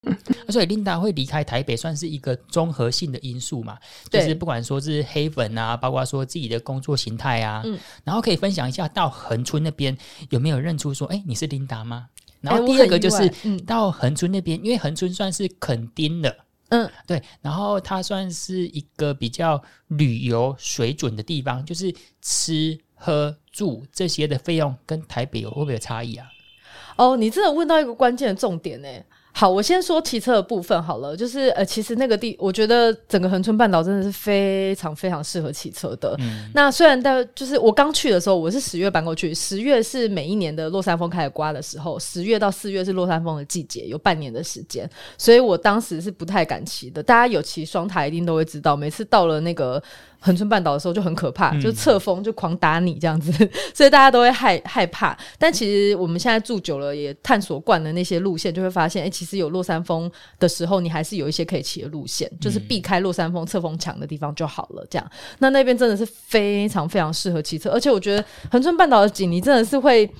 [0.48, 3.76] 所以琳达会离开台北，算是一个综合性的因素嘛？
[4.10, 9.96] 就是不管说是黑粉啊，包括说自己的工作形态啊，嗯，然后可以分享一下到恒春那边
[10.30, 12.08] 有没有认出说，哎、欸，你是琳达吗？
[12.40, 13.28] 然后第二个就是
[13.66, 16.36] 到恒春那边，因为恒春算是垦丁的，
[16.68, 21.92] 嗯，对，然后它算是一个比较旅游水准的地方，就是
[22.22, 26.28] 吃喝住这些的费用跟台北有会不会有差异啊？
[26.96, 29.04] 哦，你真的问到一个关键的重点呢、欸。
[29.38, 36.16] 好，我先说骑车的部分好了，就是呃，其实那个地，我觉得整个恒春半岛真的是非常非常适合骑车的。
[36.18, 47.00] 嗯、那虽然在就是我刚去的时候，我是十月搬过去，十月是每一年的落山风开始刮的时候，十月到四月是落山风的季节，有半年的时间，所以我当时是不太敢骑的。
[47.00, 49.80] 大家有骑双塔一定都会知道，每次到了那个。
[50.20, 53.32] 恒春半岛的时候就很可怕，嗯、就侧风就狂打你这样子，
[53.72, 55.16] 所以大家都会害害怕。
[55.38, 64.86] 但其实我们现在住久了，也探索惯了那些路线，就会发现，哎、欸，其实有落山风的时候，你还是有一些可以骑的路线，就是避开落山风侧风强的地方就好了。
[64.90, 70.10] 这样，那那边真的是非常非常适合骑车，而且我觉得横春半岛的景，你真的是会。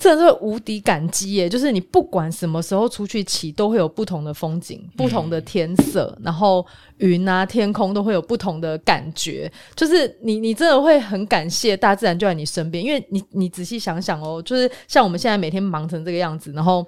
[0.00, 1.46] 真的是无敌感激耶！
[1.46, 9.52] 就是你不管什么时候出去骑，都会有不同的风景、不同的天色，嗯、然后云啊、天空都会有不同的感觉。
[9.76, 16.86] 就是你，你真的会很感谢大自然就在你身边，因为你，你仔细想想哦，就是像我们现在每天忙成这个样子，然后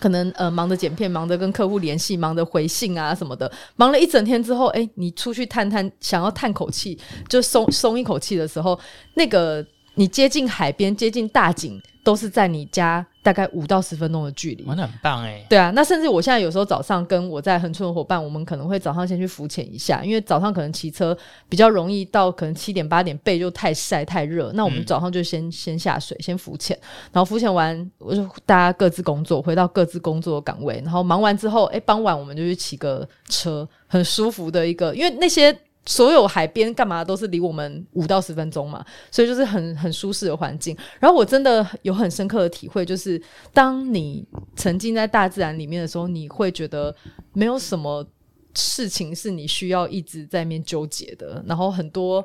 [0.00, 6.98] 可能呃忙着剪片、忙着跟客户联系、忙着回信啊什么的，忙了一整天之后，哎，你出去探探，想要叹口气，
[7.28, 8.76] 就松松一口气的时候，
[9.14, 11.80] 那个你接近海边、接近大景。
[12.08, 15.46] 都是在你家大概五到十分钟的距离，玩的很棒哎、欸。
[15.46, 21.14] 对啊，那甚至我现在有时候早上跟我在横村的伙伴，我们可能会早上先去浮潜一下，因为早上可能骑车
[21.50, 26.74] 比较容易到，可能七点八点背就太晒太热，那我们早上就先、嗯、先下水先浮潜，
[27.12, 35.54] 然后浮潜完我就大家各自工作，回到各自工作的岗位，然后忙完之后，哎，傍晚我们就去骑个车，很舒服的一个，因为那些。
[35.88, 40.76] 所有海边干嘛都是离我们五到十分钟嘛，所以就是很很舒适的环境。
[41.00, 43.20] 然后我真的有很深刻的体会，就是
[43.54, 44.22] 当你
[44.54, 46.94] 沉浸在大自然里面的时候，你会觉得
[47.32, 48.06] 没有什么
[48.54, 51.42] 事情是你需要一直在面纠结的。
[51.46, 52.22] 然后很多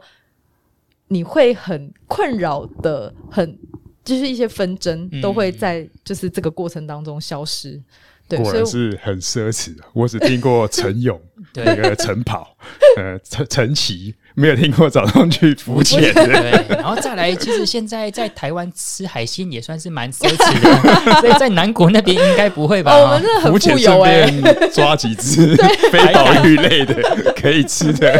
[1.07, 3.57] 你会很困扰的，很
[4.03, 7.82] 就是一些纷争都会在就是这个过程当中消失。
[8.28, 9.74] 对，果然是很奢侈。
[9.93, 11.22] 我只听过晨泳，
[11.54, 12.58] 那个晨跑，
[12.97, 14.16] 呃，晨晨骑。
[14.36, 22.96] 没有听过早上去浮潜， 对，然后再来，其实现在在台湾吃海鲜也算是蛮奢侈的， 所以在南国那边应该不会吧？
[22.96, 24.32] 哦、我们真的很富有哎，
[24.74, 25.56] 抓几只
[25.92, 26.96] 非保育类的
[27.36, 28.12] 可以吃的，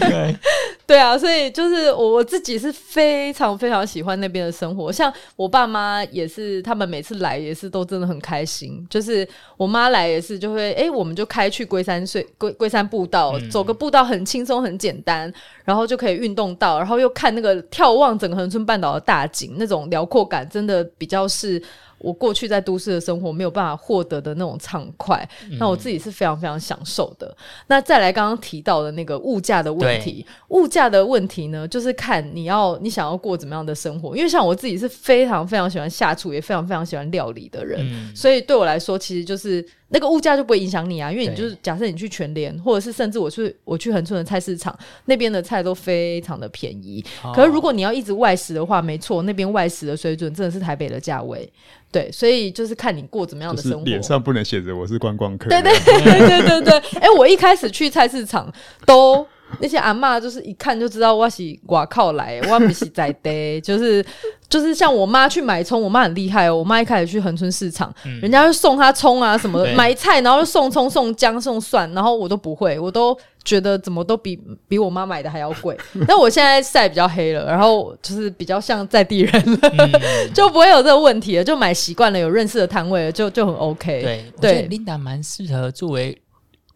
[0.00, 0.36] 对
[0.86, 9.26] 对啊，所以就是我我自己是非常非常喜欢那边的生活，像我爸妈也是，他们每次来也是都真的很开心，就是
[9.56, 15.32] 我妈来也是就会哎，我们就开去龟山隧龟龟山步道，嗯、走个步道很轻松很简单。
[15.64, 21.62] 然后就可以运动到，然后又看那个眺望整个恒春半岛的大景，那种辽阔感真的比较是
[21.98, 25.26] 我过去在都市的生活没有办法获得的那种畅快。
[25.50, 27.34] 嗯、那我自己是非常非常享受的。
[27.66, 34.14] 那再来刚刚提到的那个物价的问题，物价的问题呢，就是看你要你想要过怎么样的生活。
[34.14, 39.66] 因为像我自己是非常非常喜欢下厨，也非常非常喜欢料理的人，嗯、所以对我来说，其实就是。
[39.94, 47.02] 那个物价就不会影响你啊，因为你就是假设你去全联，或者是甚至我去我去恒春的菜市场，那边的菜都非常的便宜。
[47.22, 51.48] 哦、可是如果你要一直外食的话，没错，那边外食的水准真的是台北的价位。
[51.92, 53.84] 对，所以就是看你过怎么样的生活。
[53.84, 55.48] 脸上不能写着我是观光客。
[55.48, 56.72] 对对对对对对。
[56.98, 58.52] 哎、欸，我一开始去菜市场
[58.84, 59.24] 都。
[59.60, 64.04] 那些阿嬷就是一看就知道我是外靠来，我不是在地， 就是
[64.48, 66.56] 就是像我妈去买葱，我妈很厉害哦。
[66.56, 74.38] 我妈一开始去恒春市场，嗯、人家就送她葱啊什么的，对买菜然后就送葱、送姜、送蒜，然后我都不会，我都觉得怎么都比
[74.68, 75.76] 比我妈买的还要贵。
[76.06, 79.92] 但我现在晒比较黑了，然后就是比较像在地人了，嗯、
[80.32, 84.62] 就不会有这个问题了，就买习惯了，有认识的摊位了，就就很 OK 对。
[84.62, 86.16] 琳达蛮适合作为。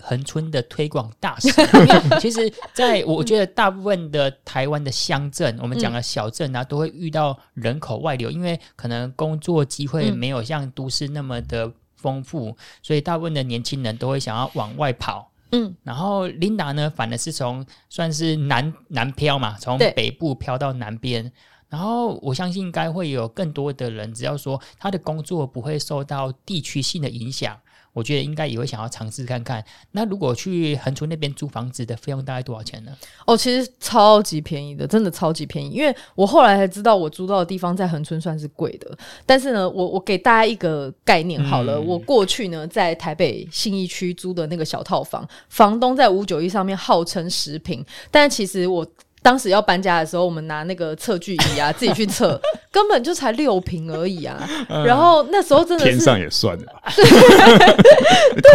[0.03, 1.51] 恒春的推广大使。
[2.20, 15.30] 其实，在我觉得大部分的台湾的乡镇，我们讲的小镇啊，都会遇到人口外流，因为可能工作机会没有像都市那么的丰富，所以大部分的年轻人都会想要往外跑。
[15.51, 21.32] 嗯，然后 Linda 呢，反而是从算是南南漂嘛，从北部漂到南边。
[21.70, 27.59] 然后我相信应该会有更多的人，只要说他的工作不会受到地区性的影响，
[27.99, 29.64] 我觉得应该也会想要尝试看看。
[29.90, 32.96] 那如果去恒春那边租房子的费用大概多少钱呢？
[33.26, 35.70] 哦，其实超级便宜的，真的超级便宜。
[35.70, 38.96] 因为我后来才知道，我租到的地方在恒春算是贵的。
[39.26, 48.86] 但是呢，我我给大家一个概念好了，嗯、我过去呢在台北信义区租的那个小套房，房东在五九一上面号称十平，但其实我。
[49.23, 52.41] 当时要搬家的时候，我们拿那个测距仪啊， 自己去测，
[52.71, 54.39] 根本就才六平而已啊。
[54.69, 56.83] 嗯、然后那时候真的是天上也算了吧？
[56.97, 57.03] 对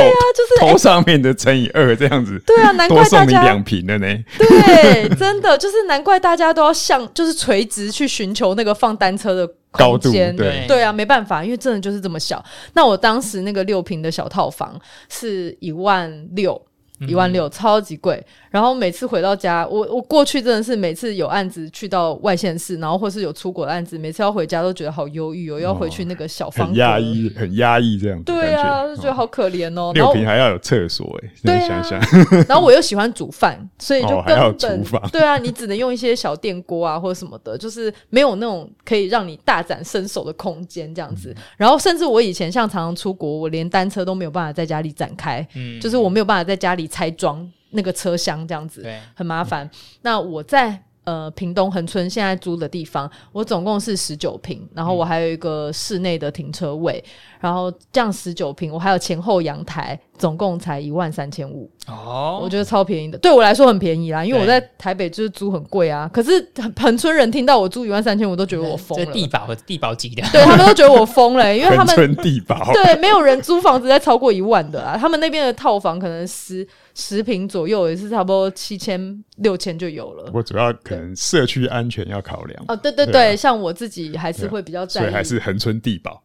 [0.07, 2.41] 啊，就是头上面的乘以二这样子。
[2.45, 4.07] 对啊，难怪大家多送你两平的呢。
[4.37, 10.35] 对，真的就是难怪大家都要向就是垂直去寻求那个放单车的空间。
[10.35, 12.43] 对对啊，没办法，因为真的就是这么小。
[12.73, 16.59] 那我当时那个六平的小套房是一万六。
[17.07, 18.23] 一万六，超级贵。
[18.53, 28.21] 然后每次回到家，我我过去真的是每次有案子去到外县市，然后或是有出国的案子，每次要回家都觉得好忧郁哦，要回去那个小房，很压抑， 很压抑这样。
[28.21, 29.91] 对啊，就觉得好可怜哦。
[29.95, 31.99] 六坪还要有厕所哎，对，想想。
[32.47, 34.83] 然后我又喜欢煮饭，所以就根本。
[35.11, 41.35] 对啊，你只能用一些小电锅啊或者什么的，就是没有那种可以让你大展身手的空间这样子。
[41.57, 49.65] 然后甚至我以前像常常出国，我连单车都没有办法在家里展开，嗯，就是我没有办法在家里拆装那个车厢这样子，对，很麻烦。
[49.65, 49.69] 嗯、
[50.01, 57.11] 那我在呃屏东恒春现在租的地方，我总共是十九坪，然后我还有一个室内的停车位，嗯、
[57.41, 59.99] 然后这样十九坪，我还有前后阳台。
[60.15, 66.09] 总共才一万三千五哦，我觉得超便宜的，对我来说很便宜啦，因为我在台北就是租很贵啊。
[66.13, 66.47] 可是
[66.79, 69.11] 恒春人听到我租一万三千五，都觉得我疯了。
[69.11, 74.95] 地保和地保级的，对他们都觉得我疯了，因为他们恒春地保对没有人租房子在超过一万的啊。
[74.95, 76.65] 他们那边的套房可能十
[76.95, 80.25] 十平左右也是差不多七千六千就有了。
[80.25, 86.23] 不过主要可能社区安全要考量哦，对对对，像我自己还是会比较在意，所以还是恒春地堡。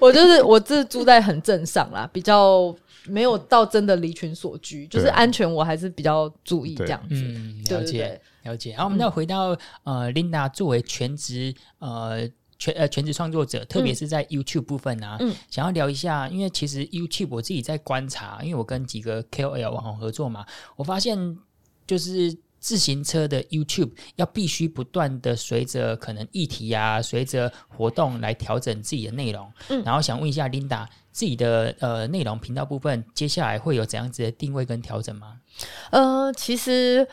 [0.00, 2.74] 我就是我这住在很镇上啦，比较
[3.06, 7.14] 没有到真的离群所居，就是安全我还是比较注意这样子。
[7.14, 8.72] 嗯，了解了解。
[8.72, 12.28] 然后我们再回到呃，Linda 作为全职呃
[12.58, 20.44] 全呃全职创作者，特别是在 YouTube 部分啊，嗯，想要聊一下，因为其实 YouTube 我自己在观察，因为我跟几个 KOL 网红合作嘛，
[20.76, 21.36] 我发现
[21.86, 22.36] 就是。
[22.58, 29.48] 自行车的 YouTube 要必须不断的随着可能议题啊，随着活动来调整自己的内容。
[29.68, 35.36] 嗯，然后想问一下 Linda，自己的呃内容频道部分，接下来会有怎样子的定位跟调整吗？
[35.90, 37.06] 呃，其实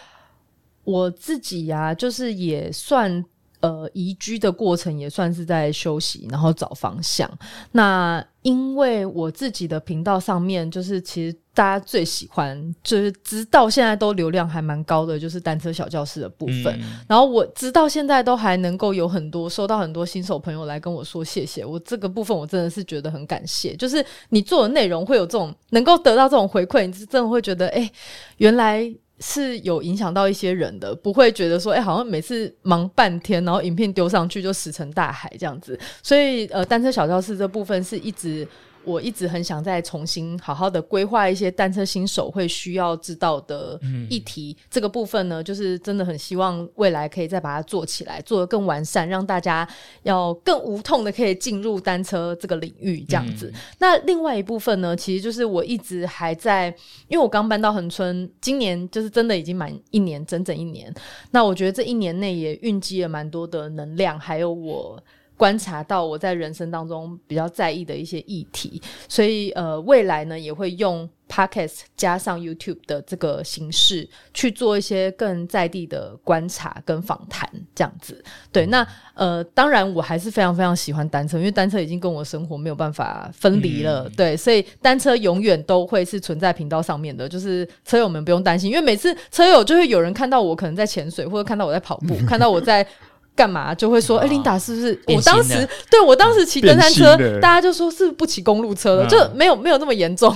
[0.86, 3.24] 我自己呀、啊，就是也算。
[3.64, 7.32] 呃，移居的过程也算是在休息，然后找方向。
[7.72, 16.78] 那因为我自己的频道上面，就是其实大家最喜欢，就是直到现在都流量还蛮高的，就是单车小教室的部分。
[16.82, 23.74] 嗯、然后我直到现在都还能够有很多收到很多新手朋友来跟我说谢谢我，这个部分我真的是觉得很感谢。
[23.78, 27.92] 就是你做的内容会有这种能够得到这种回馈，你是真的会觉得，哎、欸，
[28.40, 28.94] 原来。
[29.20, 35.80] 是有影响到一些人的，不会觉得说，哎、好像每次忙半天，然后影片丢上去就石沉大海这样子。
[36.02, 38.48] 所以，呃，单车小教室这部分是一直。
[38.86, 43.80] 我一直很想再重新好好的规划一些单车新手会需要知道的
[44.10, 49.68] 议题，嗯、这个部分呢，就是真的很希望未来可以再把它做起来，做得更完善，让大家
[50.04, 53.52] 要更无痛的可以进入单车这个领域这样子。
[53.54, 56.68] 嗯、那另外一部分呢，其实就是我一直还在，
[57.08, 60.94] 因为我刚搬到恒春，今年就是真的已经满一年，整整一年。
[61.32, 65.02] 那我觉得这一年内也蕴积了蛮多的能量，还有我。
[65.44, 78.24] 观察到我在人生当中比较在意的一些议题，所以呃，未来呢也会用 Podcast 加上 YouTube 的这个形式去做一些更在地的观察跟访谈，这样子。
[78.54, 84.04] 对，那呃，当然我还是非常非常喜欢单车，因为单车已经跟我生活没有办法分离了。
[84.08, 92.88] 嗯、对，所以单车永远都会是存在频道上面的，就是车友们不用担心，因为每次车友就会有人看到我可能在潜水，或者看到我在跑步，看到我在。
[93.36, 95.00] 干嘛就会说，哎、欸，琳达是不是？
[95.08, 100.36] 我当时对我当时骑登山车，大家就说是不骑公路车了，就没有没有那么严重。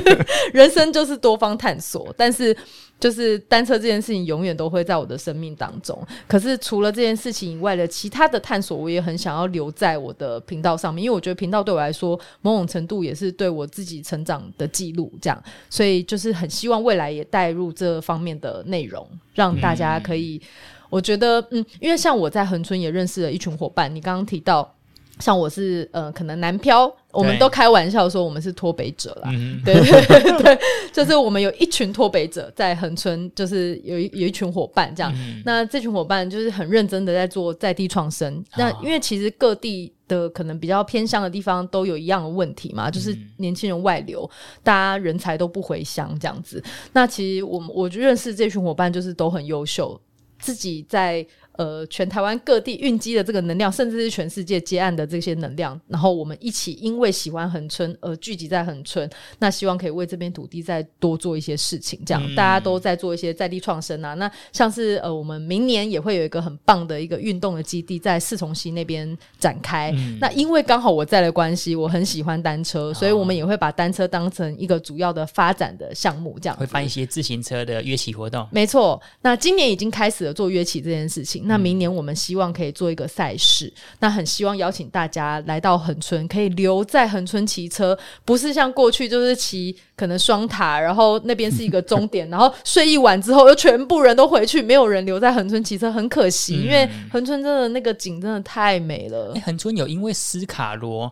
[0.54, 2.56] 人生就是多方探索，但是
[2.98, 6.02] 就是单车这件事情永远都会在我的生命当中。
[6.26, 15.12] 可是除了这件事情以外的其他的探索，我也很想要留在我的频道上面，因为我觉得频道对我来说，某种程度也是对我自己成长的记录。
[15.20, 20.40] 这样，所以就是很希望未来也带入这方面的内容，让大家可以。
[20.42, 20.48] 嗯、
[20.90, 24.74] 我觉得，嗯，因为像我在恒春也认识了一群伙伴，你刚刚提到。
[25.20, 29.28] 像我是呃，可能南漂，我们都开玩笑说我们是脱北者啦。
[29.66, 30.58] 对对 对，对，
[30.92, 35.12] 就是我们有一群脱北者在恒春，就是有一有一群伙伴这样。
[35.16, 38.32] 嗯、那这群伙伴就是很认真的在做在地创生。
[38.36, 44.30] 哦、那因为其实各地的可能比较偏向的地方都有一样的问题嘛，就是年轻人外流，
[44.62, 46.62] 大家人才都不回乡这样子。
[46.92, 50.00] 那其实我我就认识这群伙伴，就是都很优秀，
[50.38, 51.26] 自己在。
[51.58, 64.14] 呃，全台湾各地运机的这个能量，甚至是全世界接案的这些能量，然后我们一起因为喜欢恒春而聚集在恒春，那希望可以为这边土地再多做一些事情，这样、嗯、大家都在做一些在地创生啊。
[64.14, 69.90] 那像是呃，我们明年也会有一个很棒的一个运动的基地在四重溪那边展开。
[69.96, 78.46] 嗯、那因为刚好我在的关系，我很喜欢单车，所以我们也会把单车当成一个主要的发展的项目，这样会办一些自行车的约骑活动。
[78.52, 81.47] 没错，那今年已经开始了做约骑这件事情。
[81.48, 99.34] 那明年我们希望可以做一个赛事，那很希望邀请大家来到恒春，可以留在恒春骑车，不是像过去就是骑可能双塔，然后那边是一个终点，然后睡一晚之后又全部人都回去，没有人留在恒春骑车，很可惜，嗯、因为恒春真的那个景真的太美了。
[99.44, 101.10] 恒春有因为斯卡罗。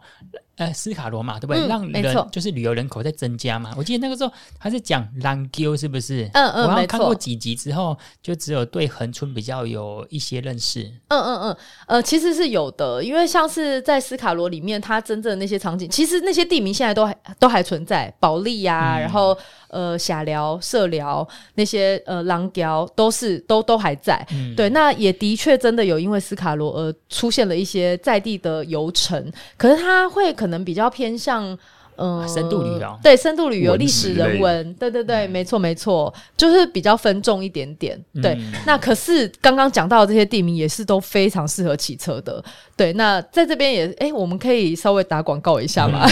[0.56, 1.62] 呃，斯卡罗嘛，对不对？
[1.66, 3.74] 嗯、让人就是旅游人口在增加嘛。
[3.76, 6.28] 我记得那个时候还是讲兰丘，是不是？
[6.32, 10.82] 嗯嗯，我看过几集之后，就只有对恒春比较有一些认识。
[11.08, 19.36] 嗯嗯嗯，呃，其实是有的，因为像是在斯卡罗里面，它真正的那些场景，其实那些地名现在都还都还存在，保利呀、然后。
[19.68, 21.26] 呃，霞寮、社寮
[21.56, 24.24] 那些呃，狼寮都是都都还在。
[24.30, 31.56] 嗯、对，那也的确真的有因为斯卡罗而出现了一些在地的游程，可是它会可能比较偏向。
[31.98, 37.98] 嗯、呃，深度旅游对，深度旅游历史人文，对对对，没错没错，就是比较分重一点点。
[38.20, 42.44] 对，嗯、那可是刚刚讲到的这些地名也是都非常适合骑车的。
[42.76, 46.06] 对，那在这边也，哎，我们可以稍微打广告一下嘛。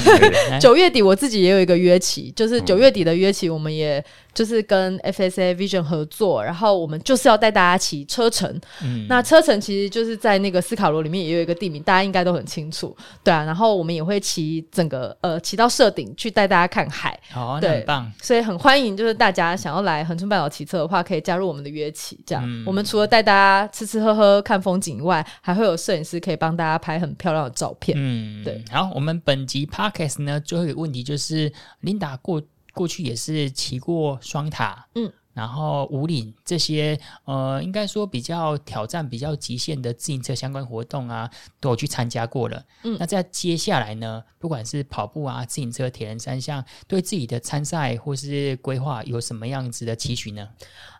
[0.59, 4.03] 九、嗯、 月底我自己也有一个约骑，就是九月底的约骑，我们也。
[4.35, 8.61] 就是跟 FSA Vision 合作，然后我们就是要带大家骑车程。
[8.82, 13.45] 嗯，那车程其实就是在那个斯卡罗里面也有一个地名，大家应该都很清楚，对啊。
[13.45, 18.12] 然后我们也会骑整个呃骑到社顶去带大家看海，哦，对，很棒。
[18.20, 22.18] 所以很欢迎，就是大家想要来恒春半岛骑车的话，可以加入我们的约骑。
[22.26, 27.97] 这样，嗯、我们除了带大家吃吃喝喝看风景以外，还会有摄影师可以帮大家拍很漂亮的照片。
[28.01, 28.62] 嗯，对。
[28.70, 32.43] 好，我们本集 Podcast 呢，最后一个问题就是 Linda 过。
[32.75, 41.28] 过去也是骑过双塔，嗯，然后五岭这些，呃，应该说比较挑战、比较极限的自行车相关活动啊，
[41.61, 42.64] 都有去参加过了。
[42.85, 50.49] 嗯，那在接下来呢，不管是跑步啊、自行车、铁人三项，对自己的参赛或是规划有什么样子的期许呢？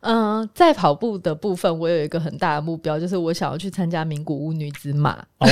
[0.01, 5.25] 嗯、呃，在跑步的部分，我有一个很大的目标，就是我想要去参加名古屋女子马。
[5.39, 5.47] 哦，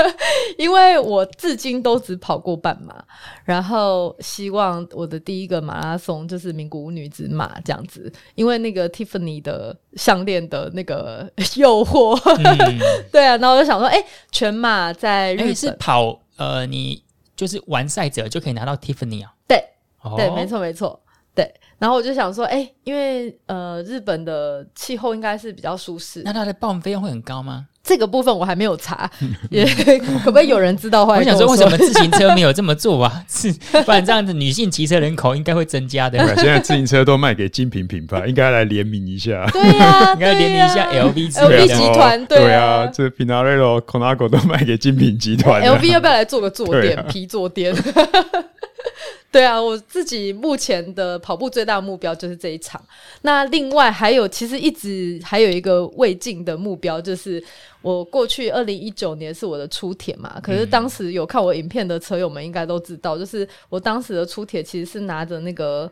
[0.58, 3.04] 因为我至今都只跑过半马，
[3.44, 8.12] 然后希望我的第一个马拉松就是名古屋女子马这样子。
[8.34, 12.78] 因为那个 Tiffany 的项链的那个 诱惑，嗯、
[13.12, 17.02] 对啊，然后我就想说，哎、欸，全马在日本、欸、是跑，呃，你
[17.36, 19.32] 就是完赛者就可以拿到 Tiffany 啊？
[19.46, 19.62] 对，
[20.02, 21.00] 哦、对，没错，没错，
[21.34, 21.52] 对。
[21.78, 27.66] 然后我就想说，哎、欸，因为呃，日本的气候应该是比较舒适，那它的报名费用会很高吗？
[27.84, 29.10] 这个部分我还没有查，
[29.50, 31.04] 也可不可以有人知道？
[31.04, 33.24] 我想说，为什么自行车没有这么做啊？
[33.28, 33.52] 是，
[33.84, 36.18] 不然这样子女性骑车人口应该会增加的。
[36.36, 39.44] 现在自行车都卖给精品品牌，应该来联名一下。
[39.52, 42.24] 对呀， 应该联名一下 LV LV 集团。
[42.26, 45.60] 对啊，这 Pinarello、Colnago 都卖给精品集团。
[45.62, 47.04] LV 要不要来做个坐垫？
[47.08, 47.74] 皮坐垫。
[49.32, 52.80] 对啊，我自己目前的跑步最大的目标就是这一场。
[53.22, 57.42] 那另外还有，其实一直还有一个未尽的目标，就是。
[57.82, 65.90] 我过去二零一九年是我的初铁嘛，可是当时有看我影片的车友们应该都知道，就是我当时的初铁其实是拿着那个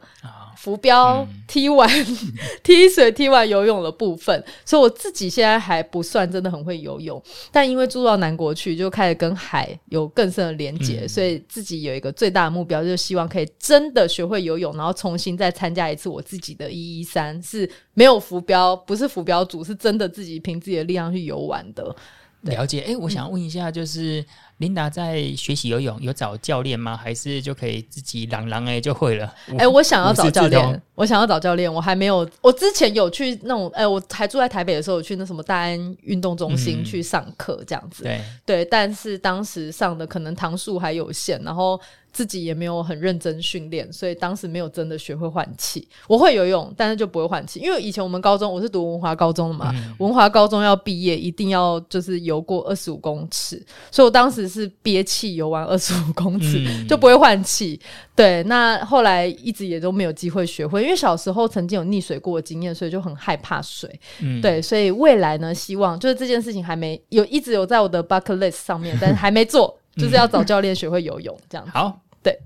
[0.57, 1.91] 浮标踢完、
[2.63, 7.21] 踢水、踢完游泳的部分，所以我自己现在还不算真的很会游泳，
[7.51, 21.97] 但因为住到南国去，就开始跟海有更深的连结，所以自己有一个最大的目标，就是希望可以真的学会游泳，然后重新再参加一次我自己的一一三，是没有浮标，不是浮标组，是真的自己凭自己的力量去游玩的。
[22.43, 22.81] 了解。
[22.89, 24.25] 哎，我想问一下，就是。
[24.61, 26.95] 琳达在学习游泳，有找教练吗？
[26.95, 29.25] 还是就可以自己朗朗哎就会了？
[29.53, 32.29] 哎、欸，我想要找教练，我想要找教练，我还没有。
[32.43, 38.03] 我之前有去那种，哎、欸，我还住在台北的时候，有去那什么大安运动中心去上课，这样子。
[38.03, 41.81] 对对，但是当时上的可能堂数还有限，然后。
[42.13, 45.87] 自己也没有很认真训练，所以当时没有真的学会换气。
[46.09, 57.81] 我会游泳，但是就不会换气，因为以前我们高中我是读文华高中的嘛，嗯、文华高中要毕业一定要就是游过二十五公尺，所以我当时是憋气游完二十五公尺、嗯、就不会换气。
[58.17, 63.89] 对，那后来一直也都没有机会学会，因为小时候曾经有溺水过的经验，所以就很害怕水。
[64.21, 69.80] 嗯、对，所以未来呢，希望就是这件事情还没有一直有在我的 bucket list 上面，但是还没做。
[69.97, 71.73] 就是要找教练学会游泳，这样子。
[71.73, 72.39] 好，对。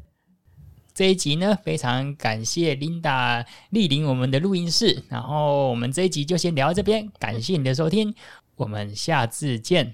[0.95, 8.14] 这一集呢，非常感谢 Linda 莅临我们的录音室，然后我们这一集就先聊到这边，感谢你的收听，
[8.55, 9.92] 我们下次见，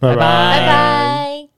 [0.00, 1.51] 拜拜，拜拜。